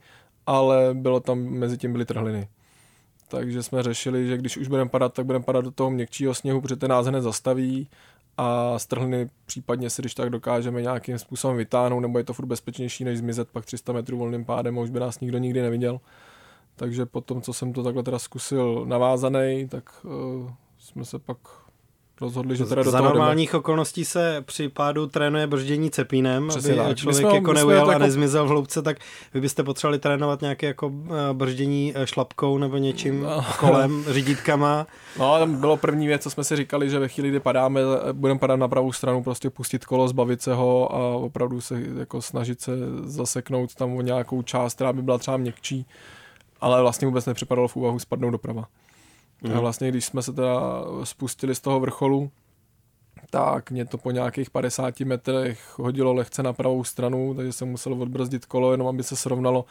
[0.47, 2.47] ale bylo tam, mezi tím byly trhliny.
[3.29, 6.61] Takže jsme řešili, že když už budeme padat, tak budeme padat do toho měkčího sněhu,
[6.61, 7.89] protože ten nás hned zastaví
[8.37, 12.45] a z trhliny případně si, když tak dokážeme nějakým způsobem vytáhnout, nebo je to furt
[12.45, 15.99] bezpečnější, než zmizet pak 300 metrů volným pádem a už by nás nikdo nikdy neviděl.
[16.75, 21.37] Takže po tom, co jsem to takhle teda zkusil navázaný, tak uh, jsme se pak
[22.21, 23.59] rozhodli, že teda do Za normálních jdeme.
[23.59, 26.97] okolností se při pádu trénuje brždění cepínem, Přesně aby tak.
[26.97, 28.97] člověk jsme- jako neujel to a jako- nezmizel v hloubce, tak
[29.33, 30.91] vy byste potřebovali trénovat nějaké jako
[31.29, 33.45] eh, brždění eh, šlapkou nebo něčím No.
[33.59, 34.87] kolem, řídítkama.
[35.19, 37.81] No, tam bylo první věc, co jsme si říkali, že ve chvíli, kdy padáme,
[38.13, 42.21] budeme padat na pravou stranu, prostě pustit kolo, zbavit se ho a opravdu se jako
[42.21, 42.71] snažit se
[43.03, 45.85] zaseknout tam o nějakou část, která by byla třeba měkčí,
[46.61, 48.65] ale vlastně vůbec nepřipadalo v úvahu spadnout doprava.
[49.41, 49.57] Mhm.
[49.57, 50.61] A vlastně, když jsme se teda
[51.03, 52.31] spustili z toho vrcholu,
[53.29, 57.93] tak mě to po nějakých 50 metrech hodilo lehce na pravou stranu, takže jsem musel
[57.93, 59.65] odbrzdit kolo, jenom aby se srovnalo.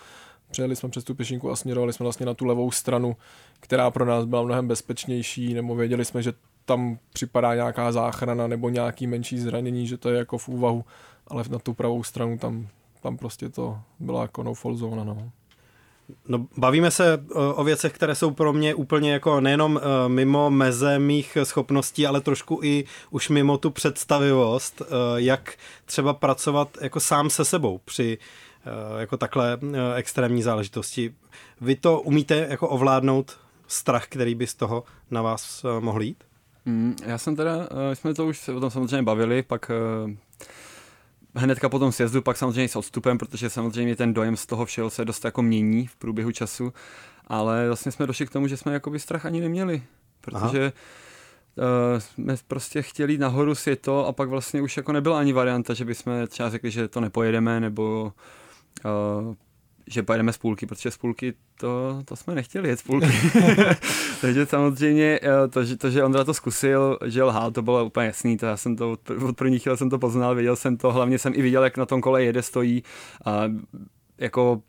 [0.51, 3.17] Přejeli jsme přes tu pěšinku a směrovali jsme vlastně na tu levou stranu,
[3.61, 6.33] která pro nás byla mnohem bezpečnější, nebo věděli jsme, že
[6.65, 10.85] tam připadá nějaká záchrana nebo nějaký menší zranění, že to je jako v úvahu,
[11.27, 12.69] ale na tu pravou stranu tam,
[13.01, 15.05] tam prostě to byla jako no fall zóna.
[15.05, 15.31] No.
[16.29, 20.51] No, bavíme se eh, o věcech, které jsou pro mě úplně jako nejenom eh, mimo
[20.51, 27.01] meze mých schopností, ale trošku i už mimo tu představivost, eh, jak třeba pracovat jako
[27.01, 28.19] sám se sebou při
[28.99, 29.59] jako takhle
[29.95, 31.15] extrémní záležitosti.
[31.61, 36.25] Vy to umíte jako ovládnout strach, který by z toho na vás mohl jít?
[36.65, 39.71] Mm, já jsem teda, jsme to už o tom samozřejmě bavili, pak
[41.35, 44.91] hnedka po tom sjezdu, pak samozřejmě s odstupem, protože samozřejmě ten dojem z toho všeho
[44.91, 46.73] se dost jako mění v průběhu času,
[47.27, 49.83] ale vlastně jsme došli k tomu, že jsme jakoby strach ani neměli,
[50.21, 50.73] protože
[51.57, 51.65] uh,
[51.99, 55.85] jsme prostě chtěli nahoru si to a pak vlastně už jako nebyla ani varianta, že
[55.85, 58.13] bychom třeba řekli, že to nepojedeme nebo
[58.85, 59.35] uh,
[59.91, 63.13] že pojedeme z půlky, protože z půlky to, to jsme nechtěli jet z půlky.
[64.21, 68.07] Takže samozřejmě eh, to že, to, že Ondra to zkusil, že lhal, to bylo úplně
[68.07, 70.77] jasný, to já jsem to od, pr- od první chvíle jsem to poznal, věděl jsem
[70.77, 72.83] to, hlavně jsem i viděl, jak na tom kole jede, stojí
[73.25, 73.43] a
[74.19, 74.63] jako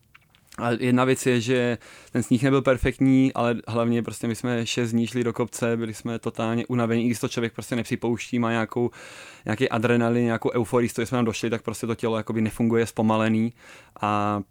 [0.60, 1.78] a jedna věc je, že
[2.12, 5.94] ten sníh nebyl perfektní, ale hlavně prostě my jsme šest dní šli do kopce, byli
[5.94, 8.90] jsme totálně unavení, i když to člověk prostě nepřipouští, má nějakou,
[9.46, 12.86] nějaký adrenalin, nějakou euforii, z toho, jsme tam došli, tak prostě to tělo jakoby nefunguje,
[12.86, 13.54] zpomalený
[14.02, 14.42] a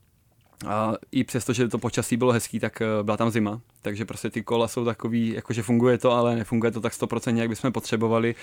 [0.67, 4.31] a i přesto, že to počasí bylo hezký, tak eh, byla tam zima, takže prostě
[4.31, 8.35] ty kola jsou takový, jakože funguje to, ale nefunguje to tak 100%, jak bychom potřebovali.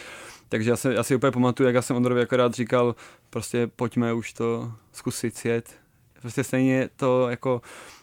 [0.50, 2.96] Takže já, se, já si úplně pamatuju, jak já jsem Ondrovi akorát říkal,
[3.30, 5.74] prostě pojďme už to zkusit sjet.
[6.22, 7.62] Prostě stejně to jako,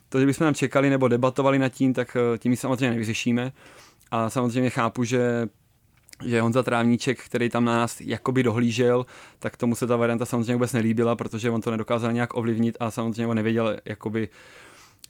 [0.09, 3.53] to, že bychom tam čekali nebo debatovali nad tím, tak eh, tím samozřejmě nevyřešíme.
[4.11, 5.48] A samozřejmě chápu, že
[6.24, 9.06] že Honza Trávníček, který tam na nás jakoby dohlížel,
[9.38, 12.90] tak tomu se ta varianta samozřejmě vůbec nelíbila, protože on to nedokázal nějak ovlivnit a
[12.90, 14.28] samozřejmě on nevěděl, jakoby,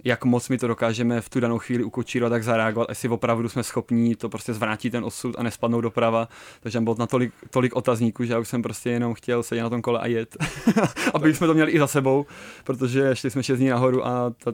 [0.05, 3.63] jak moc my to dokážeme v tu danou chvíli ukočírovat, tak zareagovat, jestli opravdu jsme
[3.63, 6.29] schopní to prostě zvrátit ten osud a nespadnout doprava.
[6.61, 9.63] Takže tam bylo na tolik, tolik otazníků, že já už jsem prostě jenom chtěl sedět
[9.63, 10.37] na tom kole a jet.
[11.15, 12.27] Aby jsme to měli i za sebou,
[12.65, 14.53] protože šli jsme 6 dní nahoru a ta,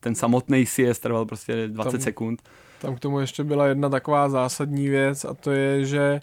[0.00, 2.42] ten samotný sjezd trval prostě 20 Tam- sekund.
[2.82, 6.20] Tam k tomu ještě byla jedna taková zásadní věc a to je, že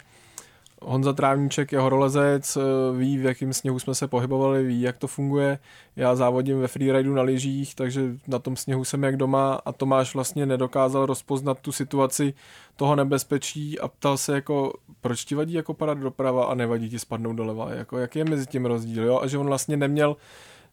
[0.82, 2.60] Honza Trávníček je horolezec, eh,
[2.98, 5.58] ví, v jakém sněhu jsme se pohybovali, ví, jak to funguje.
[5.96, 10.14] Já závodím ve freeridu na lyžích, takže na tom sněhu jsem jak doma a Tomáš
[10.14, 12.34] vlastně nedokázal rozpoznat tu situaci
[12.76, 16.98] toho nebezpečí a ptal se jako, proč ti vadí jako padat doprava a nevadí ti
[16.98, 19.20] spadnout doleva, jako jaký je mezi tím rozdíl, jo?
[19.22, 20.16] A že on vlastně neměl,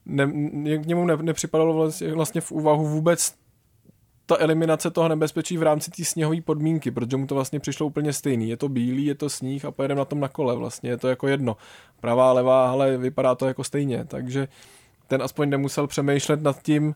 [0.06, 0.28] ne,
[0.78, 3.34] k němu ne, nepřipadalo vlastně, vlastně v úvahu vůbec
[4.30, 8.14] ta eliminace toho nebezpečí v rámci té sněhové podmínky, protože mu to vlastně přišlo úplně
[8.14, 8.50] stejný.
[8.50, 11.08] Je to bílý, je to sníh a pojedeme na tom na kole vlastně, je to
[11.08, 11.58] jako jedno.
[12.00, 14.48] Pravá, levá, ale vypadá to jako stejně, takže
[15.08, 16.96] ten aspoň nemusel přemýšlet nad tím,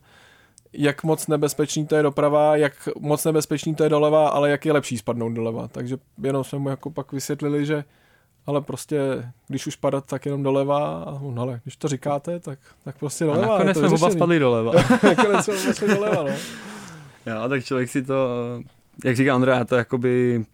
[0.73, 4.73] jak moc nebezpečný to je doprava, jak moc nebezpečný to je doleva, ale jak je
[4.73, 5.67] lepší spadnout doleva.
[5.67, 7.83] Takže jenom jsme mu jako pak vysvětlili, že
[8.45, 8.99] ale prostě,
[9.47, 13.23] když už padat, tak jenom doleva a on, ale když to říkáte, tak, tak prostě
[13.23, 13.45] A doleva.
[13.45, 14.71] je nakonec jsme oba spadli doleva.
[15.03, 16.31] nakonec jsme oba šli doleva, no.
[17.25, 18.29] Jo, tak člověk si to,
[19.05, 20.45] jak říká Ondra, já to jakoby,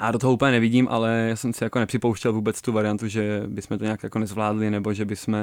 [0.00, 3.42] já do toho úplně nevidím, ale já jsem si jako nepřipouštěl vůbec tu variantu, že
[3.46, 5.36] bychom to nějak jako nezvládli, nebo že bychom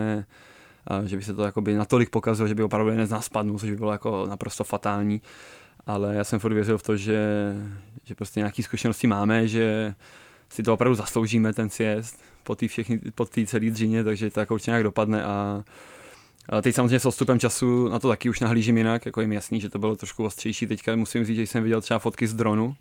[0.87, 3.59] a že by se to jakoby natolik pokazilo, že by opravdu jeden z nás spadnul,
[3.59, 5.21] což by bylo jako naprosto fatální.
[5.85, 7.53] Ale já jsem furt věřil v to, že,
[8.03, 9.93] že prostě nějaké zkušenosti máme, že
[10.49, 12.65] si to opravdu zasloužíme ten sjezd po té
[13.15, 15.63] po celé dřině, takže to jako určitě nějak dopadne a a
[16.61, 19.61] teď samozřejmě s odstupem času na to taky už nahlížím jinak, jako je mi jasný,
[19.61, 20.67] že to bylo trošku ostřejší.
[20.67, 22.75] Teďka musím říct, že jsem viděl třeba fotky z dronu,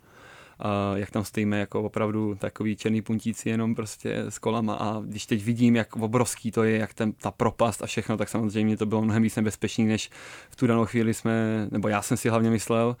[0.59, 5.25] a jak tam stojíme jako opravdu takový černý puntíci jenom prostě s kolama a když
[5.25, 8.85] teď vidím, jak obrovský to je, jak ten, ta propast a všechno, tak samozřejmě to
[8.85, 10.09] bylo mnohem víc nebezpečný, než
[10.49, 12.97] v tu danou chvíli jsme, nebo já jsem si hlavně myslel,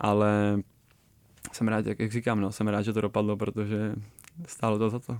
[0.00, 0.58] ale
[1.52, 3.94] jsem rád, jak, jak říkám, no, jsem rád, že to dopadlo, protože
[4.46, 5.18] stálo to za to.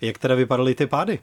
[0.00, 1.18] Jak teda vypadaly ty pády?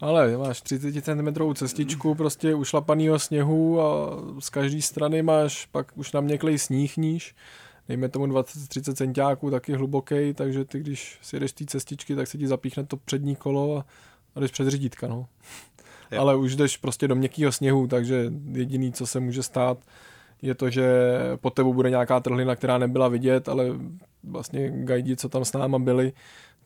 [0.00, 6.12] Ale máš 30 cm cestičku prostě ušlapanýho sněhu a z každé strany máš pak už
[6.12, 7.34] naměklej sníh níž,
[7.88, 12.38] dejme tomu 20-30 centiáků, taky hluboký, takže ty když si jdeš té cestičky, tak se
[12.38, 13.84] ti zapíchne to přední kolo a,
[14.34, 15.26] a jdeš přes řídítka, no.
[16.10, 16.20] Jo.
[16.20, 19.78] Ale už jdeš prostě do měkkého sněhu, takže jediný, co se může stát,
[20.42, 20.86] je to, že
[21.36, 23.64] pod tebou bude nějaká trhlina, která nebyla vidět, ale
[24.24, 26.12] vlastně gajdi, co tam s náma byli,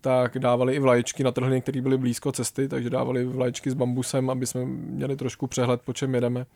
[0.02, 4.30] tak dávali i vlaječky na trhliny, které byly blízko cesty, takže dávali vlaječky s bambusem,
[4.30, 6.46] aby jsme měli trošku přehled, po čem jedeme.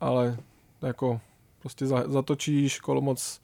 [0.00, 0.36] Ale
[0.82, 1.20] jako
[1.60, 3.40] prostě zatočíš, kolo moc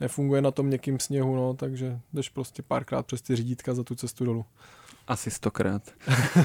[0.00, 3.94] nefunguje na tom měkkým sněhu, no, takže jdeš prostě párkrát přes ty řídítka za tu
[3.94, 4.44] cestu dolů.
[5.08, 5.82] Asi stokrát.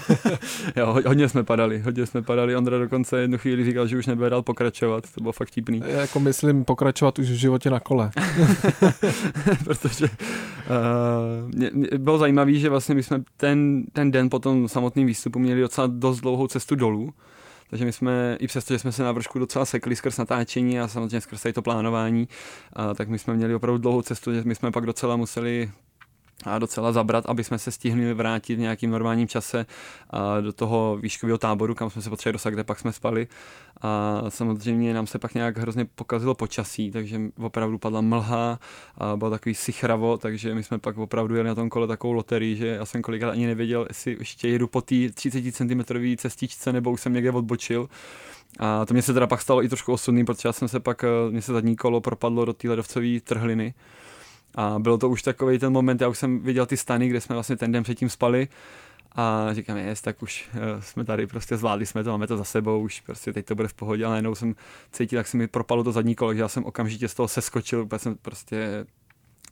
[0.75, 2.55] jo, hodně jsme padali, hodně jsme padali.
[2.55, 5.83] Ondra dokonce jednu chvíli říkal, že už nebude dál pokračovat, to bylo fakt típný.
[5.85, 8.11] Já jako myslím pokračovat už v životě na kole.
[9.63, 14.67] Protože uh, mě, mě bylo zajímavé, že vlastně my jsme ten, ten den po tom
[14.67, 17.13] samotném výstupu měli docela dost dlouhou cestu dolů.
[17.69, 20.87] Takže my jsme, i přesto, že jsme se na vršku docela sekli skrz natáčení a
[20.87, 22.27] samozřejmě skrz to plánování,
[22.73, 25.71] a, tak my jsme měli opravdu dlouhou cestu, že my jsme pak docela museli
[26.45, 29.65] a docela zabrat, aby jsme se stihli vrátit v nějakým normálním čase
[30.41, 33.27] do toho výškového táboru, kam jsme se potřebovali dostat, kde pak jsme spali.
[33.81, 38.59] A samozřejmě nám se pak nějak hrozně pokazilo počasí, takže opravdu padla mlha,
[38.97, 42.55] a bylo takový sichravo, takže my jsme pak opravdu jeli na tom kole takovou loterii,
[42.55, 45.81] že já jsem kolikrát ani nevěděl, jestli ještě jedu po té 30 cm
[46.17, 47.89] cestičce nebo už jsem někde odbočil.
[48.59, 51.05] A to mě se teda pak stalo i trošku osudný, protože já jsem se pak,
[51.29, 53.73] mě se zadní kolo propadlo do té ledovcové trhliny
[54.55, 57.35] a bylo to už takový ten moment, já už jsem viděl ty stany, kde jsme
[57.35, 58.47] vlastně ten den předtím spali.
[59.15, 62.43] A říkám, jest, tak už uh, jsme tady prostě zvládli jsme to, máme to za
[62.43, 64.55] sebou, už prostě teď to bude v pohodě, ale najednou jsem
[64.91, 67.81] cítil, jak se mi propalo to zadní kolo, že já jsem okamžitě z toho seskočil,
[67.81, 68.85] úplně jsem prostě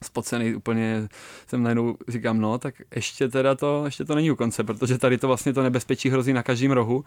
[0.03, 1.07] spocený úplně,
[1.47, 5.17] jsem najednou říkám, no, tak ještě teda to, ještě to není u konce, protože tady
[5.17, 7.05] to vlastně to nebezpečí hrozí na každém rohu,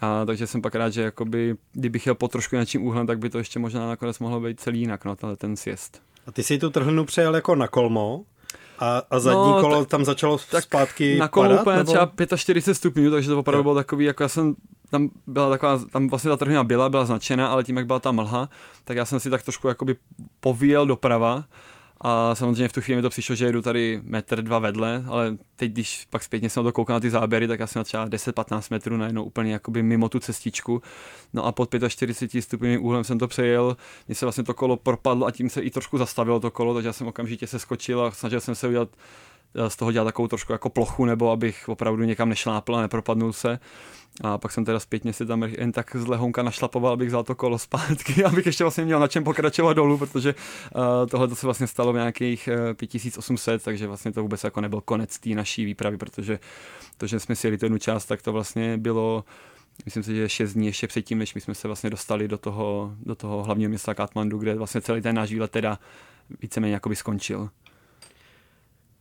[0.00, 3.30] a takže jsem pak rád, že jakoby, kdybych jel po trošku něčím úhlem, tak by
[3.30, 6.02] to ještě možná nakonec mohlo být celý jinak, no, ten sjezd.
[6.26, 8.24] A ty si tu trhlinu přejel jako na kolmo,
[8.78, 11.92] a, a zadní no, kolo tak, tam začalo tak zpátky Na kolo úplně nebo?
[11.92, 14.54] třeba 45 stupňů, takže to opravdu bylo takový, jako já jsem,
[14.90, 18.12] tam byla taková, tam vlastně ta trhlina byla, byla značena, ale tím, jak byla ta
[18.12, 18.48] mlha,
[18.84, 19.96] tak já jsem si tak trošku jakoby
[20.40, 21.44] povíjel doprava
[22.00, 25.36] a samozřejmě v tu chvíli mi to přišlo, že jedu tady metr, dva vedle, ale
[25.56, 28.62] teď, když pak zpětně jsem to koukal na ty záběry, tak já jsem třeba 10-15
[28.70, 30.82] metrů najednou úplně jakoby mimo tu cestičku.
[31.32, 33.76] No a pod 45 stupňovým úhlem jsem to přejel,
[34.08, 36.88] mně se vlastně to kolo propadlo a tím se i trošku zastavilo to kolo, takže
[36.88, 38.88] já jsem okamžitě se skočil a snažil jsem se udělat
[39.68, 43.58] z toho dělat takovou trošku jako plochu, nebo abych opravdu někam nešlápl a nepropadnul se.
[44.20, 47.34] A pak jsem teda zpětně si tam jen tak z lehonka našlapoval, abych vzal to
[47.34, 51.46] kolo zpátky, abych ještě vlastně měl na čem pokračovat dolů, protože uh, tohle to se
[51.46, 55.64] vlastně stalo v nějakých uh, 5800, takže vlastně to vůbec jako nebyl konec té naší
[55.64, 56.38] výpravy, protože
[56.98, 59.24] to, že jsme si jeli tu jednu část, tak to vlastně bylo
[59.84, 62.94] myslím si, že 6 dní ještě předtím, než my jsme se vlastně dostali do toho,
[63.00, 65.78] do toho hlavního města Katmandu, kde vlastně celý ten náš výlet teda
[66.42, 67.50] víceméně jakoby skončil.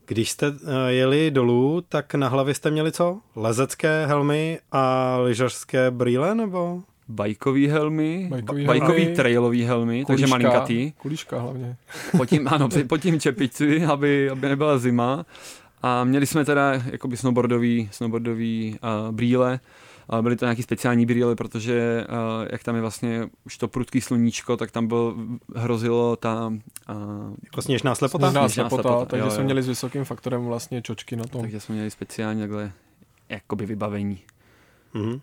[0.07, 3.19] Když jste eh, jeli dolů, tak na hlavě jste měli co?
[3.35, 6.81] Lezecké helmy a lyžařské brýle, nebo?
[7.07, 10.91] Bajkový helmy, bajkový, bajkový helmy, trailový helmy, kuliška, takže malinkatý.
[10.91, 11.75] Kuliška hlavně.
[12.17, 15.25] Pod tím, ano, pod tím čepici, aby, aby nebyla zima.
[15.81, 19.59] A měli jsme teda jakoby snowboardový, snowboardový uh, brýle,
[20.21, 24.57] byly to nějaký speciální brýle, protože uh, jak tam je vlastně už to prudký sluníčko,
[24.57, 25.15] tak tam byl,
[25.55, 26.47] hrozilo ta...
[26.47, 28.25] Uh, jako sněžná slepota?
[28.29, 29.45] Sněžná slepota, slepota takže jo, jsme jo.
[29.45, 31.41] měli s vysokým faktorem vlastně čočky na tom.
[31.41, 32.71] Takže jsme měli speciální takhle
[33.29, 34.19] jakoby vybavení.
[34.93, 35.19] Mm-hmm.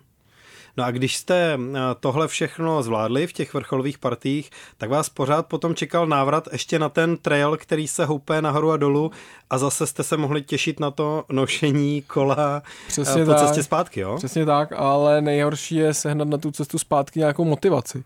[0.77, 5.47] No a když jste eh, tohle všechno zvládli v těch vrcholových partích, tak vás pořád
[5.47, 9.11] potom čekal návrat ještě na ten trail, který se houpe nahoru a dolů
[9.49, 13.39] a zase jste se mohli těšit na to nošení kola eh, Přesně po tak.
[13.39, 14.15] cestě zpátky, jo?
[14.17, 18.03] Přesně tak, ale nejhorší je sehnat na tu cestu zpátky nějakou motivaci.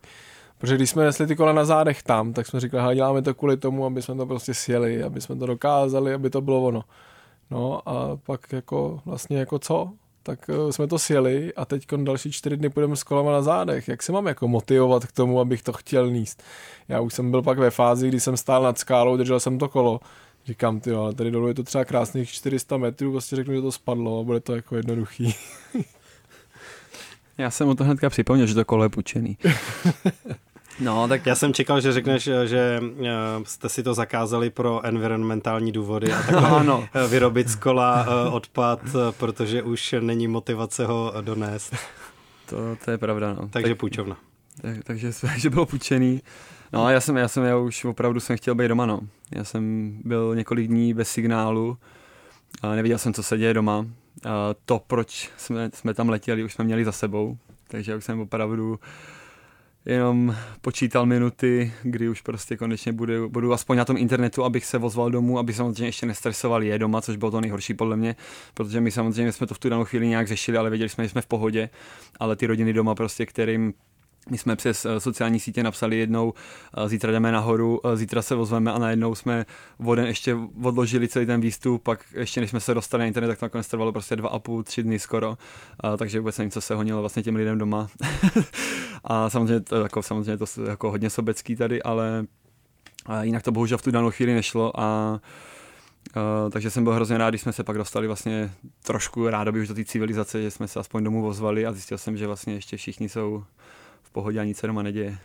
[0.57, 3.57] Protože když jsme nesli ty kola na zádech tam, tak jsme říkali, děláme to kvůli
[3.57, 6.83] tomu, aby jsme to prostě sjeli, aby jsme to dokázali, aby to bylo ono.
[7.51, 9.91] No a pak jako vlastně jako co?
[10.27, 13.87] Tak uh, jsme to sjeli a teď další čtyři dny půjdeme s kolama na zádech.
[13.87, 16.43] Jak se mám jako motivovat k tomu, abych to chtěl níst?
[16.87, 19.69] Já už jsem byl pak ve fázi, kdy jsem stál nad skálou, držel jsem to
[19.69, 19.99] kolo.
[20.45, 23.71] Říkám, ty ale tady dolů je to třeba krásných 400 metrů, vlastně řeknu, že to
[23.71, 25.35] spadlo a bude to jako jednoduchý.
[27.37, 29.37] Já jsem mu to hnedka připomněl, že to kolo je půjčený.
[30.79, 33.09] No, tak já jsem čekal, že řekneš, že eh,
[33.43, 36.87] jste si to zakázali pro environmentální důvody a takhle ano.
[37.09, 38.79] vyrobit z kola eh, odpad,
[39.17, 41.75] protože už není motivace ho donést.
[42.45, 43.47] To, to je pravda, no.
[43.47, 44.17] Takže tak, půjčovna.
[44.61, 46.21] Tak, takže, takže bylo půjčený.
[46.73, 48.99] No já jsem, já jsem, já už opravdu jsem chtěl být doma, no.
[49.31, 51.77] Já jsem byl několik dní bez signálu,
[52.61, 53.85] a neviděl jsem, co se děje doma.
[54.25, 58.19] A to, proč jsme, jsme tam letěli, už jsme měli za sebou, takže už jsem
[58.19, 58.79] opravdu
[59.87, 64.77] jenom počítal minuty, kdy už prostě konečně budu, budu aspoň na tom internetu, abych se
[64.77, 68.15] vozval domů, aby samozřejmě ještě nestresoval je doma, což bylo to nejhorší podle mě,
[68.53, 71.09] protože my samozřejmě jsme to v tu danou chvíli nějak řešili, ale věděli jsme, že
[71.09, 71.69] jsme v pohodě,
[72.19, 73.73] ale ty rodiny doma prostě, kterým
[74.29, 76.33] my jsme přes eh, sociální sítě napsali jednou,
[76.77, 79.45] eh, zítra jdeme nahoru, eh, zítra se vozveme a najednou jsme
[79.79, 83.39] voden ještě odložili celý ten výstup, pak ještě než jsme se dostali na internet, tak
[83.39, 85.37] to nakonec trvalo prostě dva a půl, tři dny skoro,
[85.97, 87.87] takže vůbec nevím, co se honilo vlastně těm lidem doma.
[89.03, 92.25] a samozřejmě to, jako, samozřejmě to jako hodně sobecký tady, ale
[93.21, 95.19] jinak to bohužel v tu danou chvíli nešlo a
[96.15, 98.51] Uh, takže jsem byl hrozně rád, když jsme se pak dostali vlastně
[98.83, 102.17] trošku rádoby už do té civilizace, že jsme se aspoň domů vozvali a zjistil jsem,
[102.17, 103.43] že vlastně ještě všichni jsou
[104.17, 105.17] pohodě a nic se doma neděje.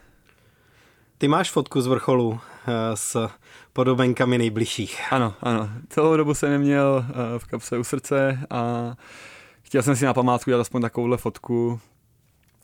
[1.18, 2.38] Ty máš fotku z vrcholu uh,
[2.94, 3.28] s
[3.72, 5.12] podobenkami nejbližších.
[5.12, 5.70] Ano, ano.
[5.88, 8.92] Celou dobu jsem neměl uh, v kapse u srdce a
[9.62, 11.80] chtěl jsem si na památku dělat aspoň takovouhle fotku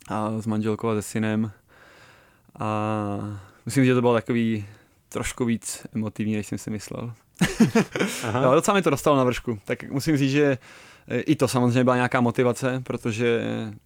[0.09, 1.51] a s manželkou a se synem.
[2.59, 2.69] A
[3.65, 4.65] myslím, že to bylo takový
[5.09, 7.13] trošku víc emotivní, než jsem si myslel.
[8.23, 8.41] Aha.
[8.41, 9.59] no, docela mi to dostalo na vršku.
[9.65, 10.57] Tak musím říct, že
[11.09, 13.41] i to samozřejmě byla nějaká motivace, protože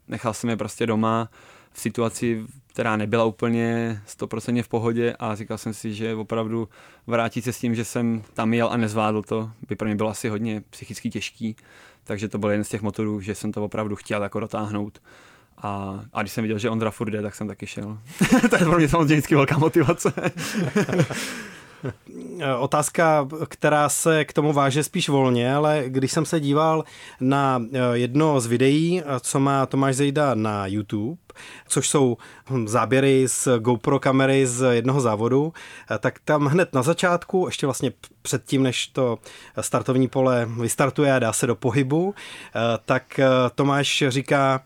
[0.08, 1.30] nechal jsem je prostě doma
[1.74, 6.70] v situaci, která nebyla úplně stoprocentně v pohodě a říkal jsem si, že opravdu
[7.08, 10.10] vrátit se s tím, že jsem tam jel a nezvládl to, by pro mě bylo
[10.10, 11.56] asi hodně psychicky těžký,
[12.04, 15.02] takže to byl jeden z těch motorů, že jsem to opravdu chtěl jako dotáhnout.
[15.58, 17.98] A, a když jsem viděl, že Ondra furt jde, tak jsem taky šel.
[18.50, 20.14] to je pro mě samozřejmě vždycky velká motivace.
[22.60, 26.84] Otázka, která se k tomu váže spíš volně, ale když jsem se díval
[27.20, 31.22] na eh, jedno z videí, eh, co má Tomáš Zejda na YouTube,
[31.68, 32.18] což jsou
[32.50, 35.54] hm, záběry z GoPro kamery z jednoho závodu,
[35.92, 39.20] eh, tak tam hned na začátku, ještě vlastně předtím, než to
[39.62, 42.16] startovní pole vystartuje a dá se do pohybu,
[42.86, 43.20] tak
[43.56, 44.62] Tomáš říká,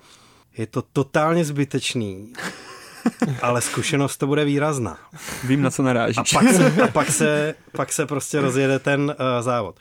[0.58, 2.34] je to totálně zbytečný
[3.42, 4.98] ale zkušenost to bude výrazná.
[5.44, 6.18] Vím, na co narážíš.
[6.18, 9.76] A pak se, a pak se, pak se prostě rozjede ten uh, závod.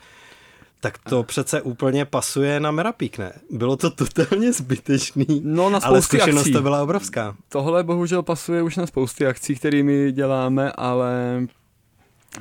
[0.79, 3.33] Tak to přece úplně pasuje na Merapík, ne?
[3.49, 6.53] Bylo to totálně zbytečný, no, na ale zkušenost akcí.
[6.53, 7.35] to byla obrovská.
[7.49, 11.41] Tohle bohužel pasuje už na spousty akcí, kterými děláme, ale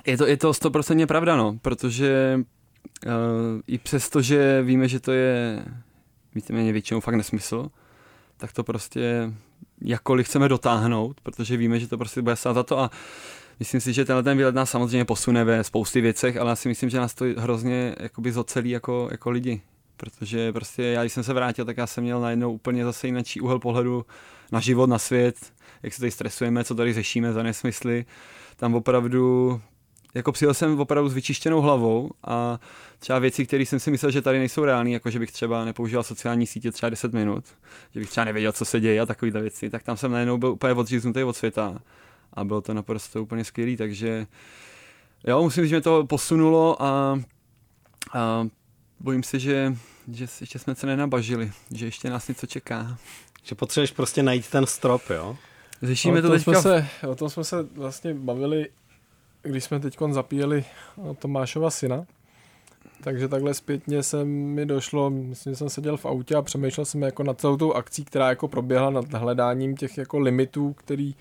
[0.06, 2.40] je to, je to 100% pravda, no, protože
[3.06, 3.12] uh,
[3.66, 5.64] i přesto, že víme, že to je
[6.34, 7.68] víceméně většinou fakt nesmysl,
[8.36, 9.32] tak to prostě
[9.80, 12.90] jakkoliv chceme dotáhnout, protože víme, že to prostě bude stát za to a
[13.58, 16.68] myslím si, že tenhle ten výlet nás samozřejmě posune ve spousty věcech, ale já si
[16.68, 19.60] myslím, že nás to hrozně jakoby zocelí jako, jako lidi,
[19.96, 23.22] protože prostě já, když jsem se vrátil, tak já jsem měl najednou úplně zase jiný
[23.42, 24.06] úhel pohledu
[24.52, 25.36] na život, na svět,
[25.82, 28.04] jak se tady stresujeme, co tady řešíme za nesmysly.
[28.56, 29.60] Tam opravdu
[30.14, 32.60] jako přijel jsem opravdu s vyčištěnou hlavou a
[32.98, 36.02] třeba věci, které jsem si myslel, že tady nejsou reální, jako že bych třeba nepoužíval
[36.02, 37.44] sociální sítě třeba 10 minut,
[37.94, 40.50] že bych třeba nevěděl, co se děje a takovéhle věci, tak tam jsem najednou byl
[40.50, 41.78] úplně odříznutý od světa
[42.36, 44.26] a bylo to naprosto úplně skvělý, takže
[45.26, 47.20] jo, musím říct, že mě to posunulo a,
[48.12, 48.48] a
[49.00, 49.76] bojím se, že,
[50.12, 52.98] že ještě jsme se nenabažili, že ještě nás něco čeká.
[53.42, 55.36] Že potřebuješ prostě najít ten strop, jo?
[55.82, 56.52] Řešíme to teďka...
[56.52, 58.68] Jsme se, o tom jsme se vlastně bavili
[59.46, 60.64] když jsme teď zapíjeli
[61.18, 62.06] Tomášova syna,
[63.02, 67.02] takže takhle zpětně se mi došlo, myslím, že jsem seděl v autě a přemýšlel jsem
[67.02, 71.14] jako nad celou tou akcí, která jako proběhla nad hledáním těch jako limitů, který,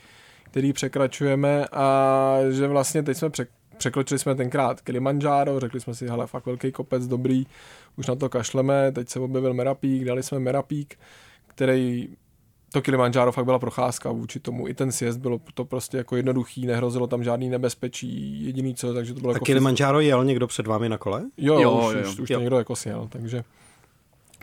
[0.55, 6.07] který překračujeme a že vlastně teď jsme přek, překročili jsme tenkrát Kilimanjaro, řekli jsme si,
[6.07, 7.45] hele, fakt velký kopec, dobrý,
[7.97, 10.99] už na to kašleme, teď se objevil Merapík, dali jsme Merapík,
[11.47, 12.09] který
[12.71, 14.67] to Kilimanjaro fakt byla procházka vůči tomu.
[14.67, 19.13] I ten sjezd bylo to prostě jako jednoduchý, nehrozilo tam žádný nebezpečí, jediný co, takže
[19.13, 19.45] to bylo tak jako...
[19.45, 21.23] Kilimanjaro jel někdo před vámi na kole?
[21.37, 22.37] Jo, jo, už, jo, už, už jo.
[22.37, 23.43] to někdo jako sjel, takže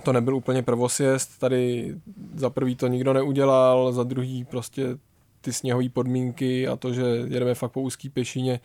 [0.05, 1.95] to nebyl úplně prvosjezd, tady
[2.35, 4.97] za prvý to nikdo neudělal, za druhý prostě
[5.43, 8.61] ty sněhové podmínky a to, že jedeme fakt po úzký pěšině,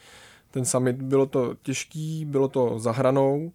[0.51, 3.51] ten summit, bylo to těžký, bylo to za hranou,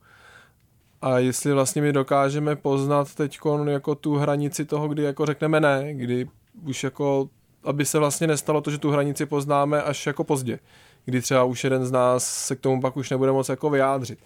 [1.02, 5.94] a jestli vlastně my dokážeme poznat teď jako tu hranici toho, kdy jako řekneme ne,
[5.94, 6.28] kdy
[6.66, 7.28] už jako,
[7.64, 10.58] aby se vlastně nestalo to, že tu hranici poznáme až jako pozdě,
[11.04, 14.18] kdy třeba už jeden z nás se k tomu pak už nebude moc jako vyjádřit.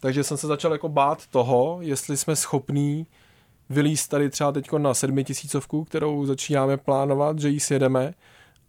[0.00, 3.06] Takže jsem se začal jako bát toho, jestli jsme schopní
[3.70, 8.14] vylíst tady třeba teď na sedmitisícovku, kterou začínáme plánovat, že ji sjedeme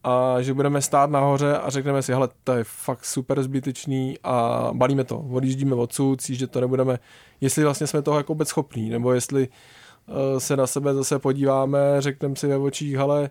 [0.03, 4.69] a že budeme stát nahoře a řekneme si, hele, to je fakt super zbytečný a
[4.73, 6.99] balíme to, odjíždíme odsud, že to nebudeme,
[7.41, 11.79] jestli vlastně jsme toho jako vůbec schopní, nebo jestli uh, se na sebe zase podíváme,
[11.99, 13.29] řekneme si ve očích, hele,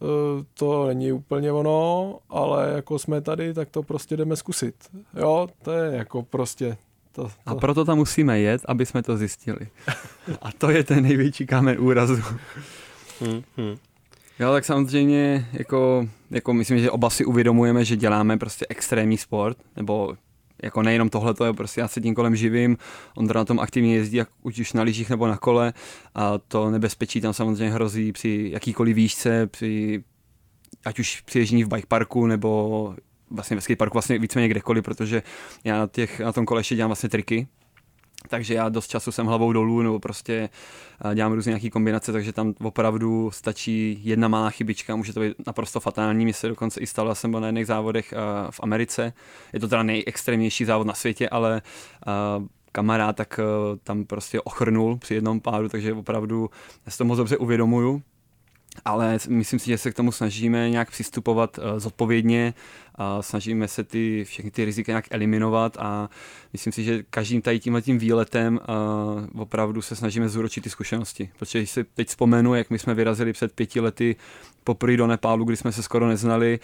[0.00, 0.08] uh,
[0.54, 4.74] to není úplně ono, ale jako jsme tady, tak to prostě jdeme zkusit.
[5.14, 6.76] Jo, to je jako prostě
[7.12, 7.30] to, to.
[7.46, 9.68] A proto tam musíme jet, aby jsme to zjistili.
[10.42, 12.22] A to je ten největší kámen úrazu.
[13.20, 13.76] Hmm, hmm.
[14.40, 19.56] Jo, tak samozřejmě, jako, jako myslím, že oba si uvědomujeme, že děláme prostě extrémní sport,
[19.76, 20.16] nebo
[20.62, 22.76] jako nejenom tohle, to je prostě já se tím kolem živím,
[23.16, 25.72] on na tom aktivně jezdí, jak už na lyžích nebo na kole
[26.14, 30.04] a to nebezpečí tam samozřejmě hrozí při jakýkoliv výšce, při
[30.84, 32.94] ať už při ježdění v bike parku nebo
[33.30, 35.22] vlastně ve skateparku vlastně víceméně kdekoliv, protože
[35.64, 37.46] já na, těch, na tom kole ještě dělám vlastně triky,
[38.28, 40.48] takže já dost času jsem hlavou dolů nebo prostě
[41.14, 45.80] dělám různé nějaké kombinace, takže tam opravdu stačí jedna malá chybička, může to být naprosto
[45.80, 46.24] fatální.
[46.24, 48.14] Mně se dokonce i stalo, jsem byl na jedných závodech
[48.50, 49.12] v Americe.
[49.52, 51.62] Je to teda nejextrémnější závod na světě, ale
[52.72, 53.40] kamarád tak
[53.82, 56.50] tam prostě ochrnul při jednom pádu, takže opravdu
[56.86, 58.02] já si to moc dobře uvědomuju
[58.84, 62.54] ale myslím si, že se k tomu snažíme nějak přistupovat uh, zodpovědně
[62.94, 66.08] a snažíme se ty, všechny ty rizika nějak eliminovat a
[66.52, 68.60] myslím si, že každým tady tímhle tím výletem
[69.34, 71.30] uh, opravdu se snažíme zúročit ty zkušenosti.
[71.38, 74.16] Protože když si teď vzpomenu, jak my jsme vyrazili před pěti lety
[74.64, 76.60] poprvé do Nepálu, kdy jsme se skoro neznali,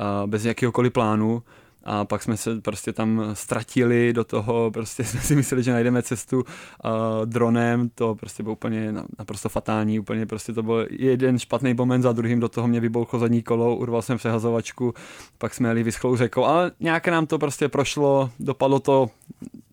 [0.00, 1.42] uh, bez jakéhokoliv plánu,
[1.84, 6.02] a pak jsme se prostě tam ztratili do toho, prostě jsme si mysleli, že najdeme
[6.02, 6.92] cestu uh,
[7.24, 12.12] dronem, to prostě bylo úplně naprosto fatální, úplně prostě to byl jeden špatný moment za
[12.12, 14.94] druhým, do toho mě vybouchlo zadní kolo, urval jsem přehazovačku,
[15.38, 19.10] pak jsme jeli vyschlou řekou, ale nějak nám to prostě prošlo, dopadlo to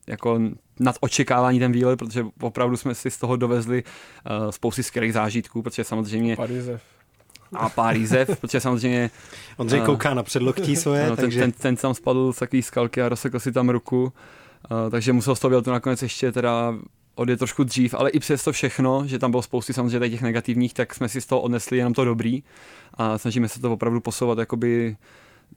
[0.08, 0.40] jako
[0.80, 5.62] nad očekávání ten výlet, protože opravdu jsme si z toho dovezli uh, spousty skvělých zážitků,
[5.62, 6.97] protože samozřejmě Parizev
[7.54, 9.12] a pár jízev, protože samozřejmě...
[9.58, 11.40] Ondřej kouká na předloktí svoje, ano, takže...
[11.40, 15.14] Ten, ten, ten tam spadl z takový skalky a rozsekl si tam ruku, uh, takže
[15.14, 16.74] musel z toho to nakonec ještě teda
[17.16, 20.74] odjet trošku dřív, ale i přes to všechno, že tam bylo spousty samozřejmě těch negativních,
[20.74, 22.44] tak jsme si z toho odnesli jenom to dobrý
[22.94, 24.98] a snažíme se to opravdu posouvat jakoby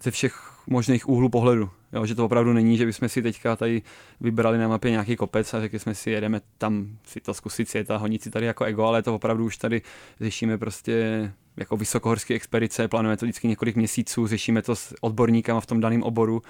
[0.03, 1.71] ze všech možných úhlů pohledu.
[1.93, 3.83] Jo, že to opravdu není, že bychom si teďka tady
[4.21, 7.91] vybrali na mapě nějaký kopec a řekli jsme si, jedeme tam si to zkusit svět
[7.91, 9.83] a honit si tady jako ego, ale to opravdu už tady
[10.21, 15.67] řešíme prostě jako vysokohorské expedice, plánujeme to vždycky několik měsíců, řešíme to s odborníkama v
[15.67, 16.43] tom daném oboru,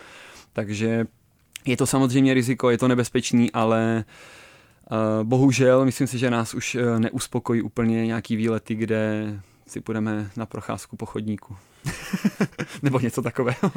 [0.52, 1.06] takže
[1.66, 4.04] je to samozřejmě riziko, je to nebezpečný, ale
[4.90, 9.34] uh, bohužel myslím si, že nás už uh, neuspokojí úplně nějaký výlety, kde
[9.66, 11.56] si půjdeme na procházku po chodníku.
[12.82, 13.70] Nebo něco takového.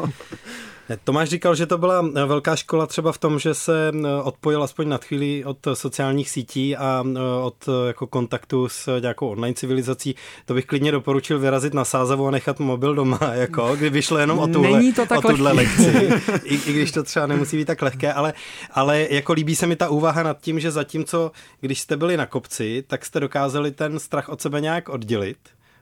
[1.04, 3.92] Tomáš říkal, že to byla velká škola třeba v tom, že se
[4.24, 9.56] odpojil aspoň na chvíli od sociálních sítí a eh, od jako kontaktu s nějakou online
[9.56, 10.16] civilizací.
[10.46, 14.40] To bych klidně doporučil vyrazit na Sázavu a nechat mobil doma, jako, kdyby šlo jenom
[14.40, 16.10] o tuhle, Není to tak o tuhle lekci.
[16.44, 18.34] I, I, když to třeba nemusí být tak lehké, ale,
[18.72, 21.32] ale jako líbí se mi ta úvaha nad tím, že zatímco,
[21.62, 25.38] když jste byli na kopci, tak jste dokázali ten strach od sebe nějak oddělit,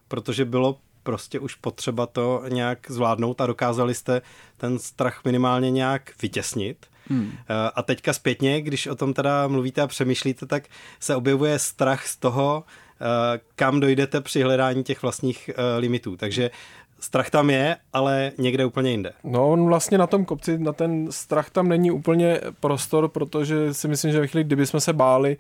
[0.08, 4.22] protože bylo prostě už potřeba to nějak zvládnout a dokázali jste
[4.58, 6.86] ten strach minimálně nějak vytěsnit.
[7.10, 7.32] Hmm.
[7.50, 10.64] Eh, a teďka zpětně, když o tom teda mluvíte a přemýšlíte, tak
[11.00, 16.18] se objevuje strach z toho, eh, kam dojdete při hledání těch vlastních eh, limitů.
[16.18, 16.52] Takže
[17.00, 19.14] strach tam je, ale někde úplně jinde.
[19.24, 23.88] No on vlastně na tom kopci, na ten strach tam není úplně prostor, protože si
[23.88, 25.38] myslím, že ve chvíli, kdyby jsme se báli,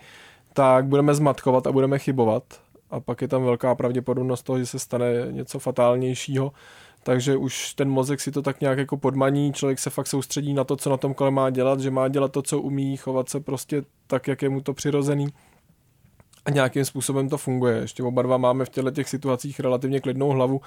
[0.53, 2.43] tak budeme zmatkovat a budeme chybovat
[2.91, 6.51] a pak je tam velká pravděpodobnost toho, že se stane něco fatálnějšího.
[7.03, 10.63] Takže už ten mozek si to tak nějak jako podmaní, člověk se fakt soustředí na
[10.63, 13.39] to, co na tom kole má dělat, že má dělat to, co umí, chovat se
[13.39, 15.27] prostě tak, jak je mu to přirozený
[16.45, 17.77] a nějakým způsobem to funguje.
[17.77, 20.61] Ještě oba dva máme v těchto těch situacích relativně klidnou hlavu,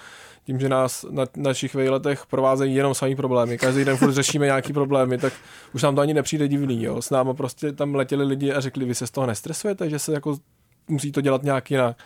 [0.47, 3.59] tím, že nás na našich vejletech provázejí jenom samý problémy.
[3.59, 5.33] Každý den furt řešíme nějaký problémy, tak
[5.75, 6.83] už nám to ani nepřijde divný.
[6.83, 7.03] Jo.
[7.03, 10.12] S náma prostě tam letěli lidi a řekli, vy se z toho nestresujete, že se
[10.12, 10.37] jako
[10.89, 11.97] musí to dělat nějak jinak.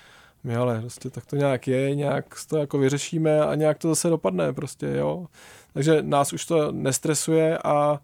[0.45, 4.09] My ale prostě tak to nějak je, nějak to jako vyřešíme a nějak to zase
[4.09, 5.27] dopadne prostě, jo.
[5.73, 8.01] Takže nás už to nestresuje a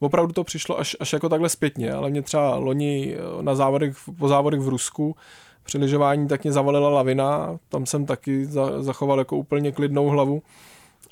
[0.00, 4.28] opravdu to přišlo až, až jako takhle zpětně, ale mě třeba loni na závodech, po
[4.28, 5.16] závodech v Rusku
[5.62, 10.42] při lyžování tak mě zavalila lavina, tam jsem taky za, zachoval jako úplně klidnou hlavu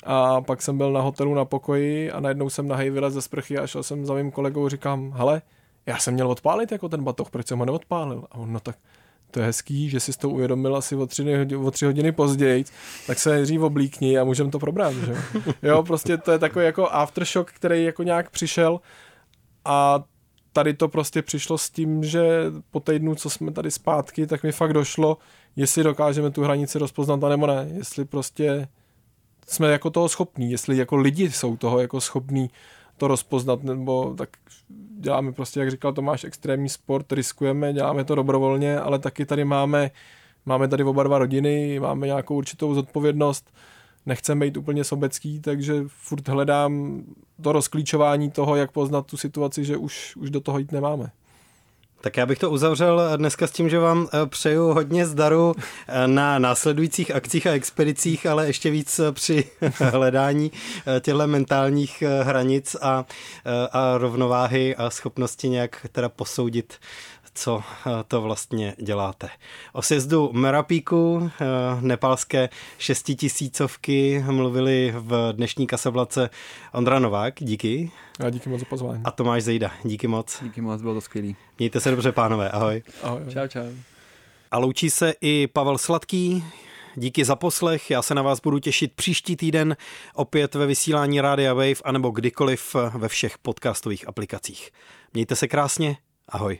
[0.03, 3.57] a pak jsem byl na hotelu na pokoji a najednou jsem na vylez ze sprchy
[3.57, 5.41] a šel jsem za mým kolegou, říkám, hele,
[5.85, 8.23] já jsem měl odpálit jako ten batoh, proč jsem ho neodpálil?
[8.31, 8.75] A on, no tak
[9.31, 12.65] to je hezký, že jsi to uvědomil asi o tři, o tři hodiny později,
[13.07, 15.15] tak se nejdřív oblíkni a můžeme to probrat, že
[15.61, 15.83] jo?
[15.83, 18.79] prostě to je takový jako aftershock, který jako nějak přišel
[19.65, 20.03] a
[20.53, 24.51] tady to prostě přišlo s tím, že po týdnu, co jsme tady zpátky, tak mi
[24.51, 25.17] fakt došlo,
[25.55, 27.69] jestli dokážeme tu hranici rozpoznat, nebo ne.
[27.73, 28.67] Jestli prostě
[29.47, 32.49] jsme jako toho schopní, jestli jako lidi jsou toho jako schopní
[32.99, 34.29] to rozpoznat, nebo tak
[34.99, 39.91] děláme prostě, jak říkal Tomáš, extrémní sport, riskujeme, děláme to dobrovolně, ale taky tady máme,
[40.45, 43.53] máme tady oba dva rodiny, máme nějakou určitou zodpovědnost,
[44.05, 47.03] nechceme být úplně sobecký, takže furt hledám
[47.41, 51.11] to rozklíčování toho, jak poznat tu situaci, že už, už do toho jít nemáme.
[52.01, 55.55] Tak já bych to uzavřel dneska s tím, že vám eh, přeju hodně zdaru
[55.87, 59.43] eh, na následujících akcích a expedicích, ale ještě víc eh, při
[59.91, 60.51] hledání
[61.01, 63.05] těchto mentálních hranic a,
[63.71, 66.73] a rovnováhy a schopnosti nějak teda posoudit
[67.39, 69.29] co eh, to vlastně děláte.
[69.73, 71.45] O sjezdu Merapíku, eh,
[71.81, 76.29] nepálské šestitisícovky, mluvili v dnešní kasablace
[76.73, 77.91] Ondra Novák, díky.
[78.25, 79.01] A díky moc za pozvání.
[79.03, 80.39] A Tomáš Zejda, díky moc.
[80.43, 81.35] Díky moc, bylo to skvělý.
[81.59, 82.83] Mějte se dobře, pánové, ahoj.
[83.03, 83.21] Ahoj.
[83.33, 83.71] Čau, čau.
[84.51, 86.43] A loučí se i Pavel Sladký,
[86.95, 89.77] Díky za poslech, já se na vás budu těšit příští týden
[90.13, 94.71] opět ve vysílání Rádia Wave anebo kdykoliv ve všech podcastových aplikacích.
[95.13, 95.97] Mějte se krásně,
[96.29, 96.59] ahoj.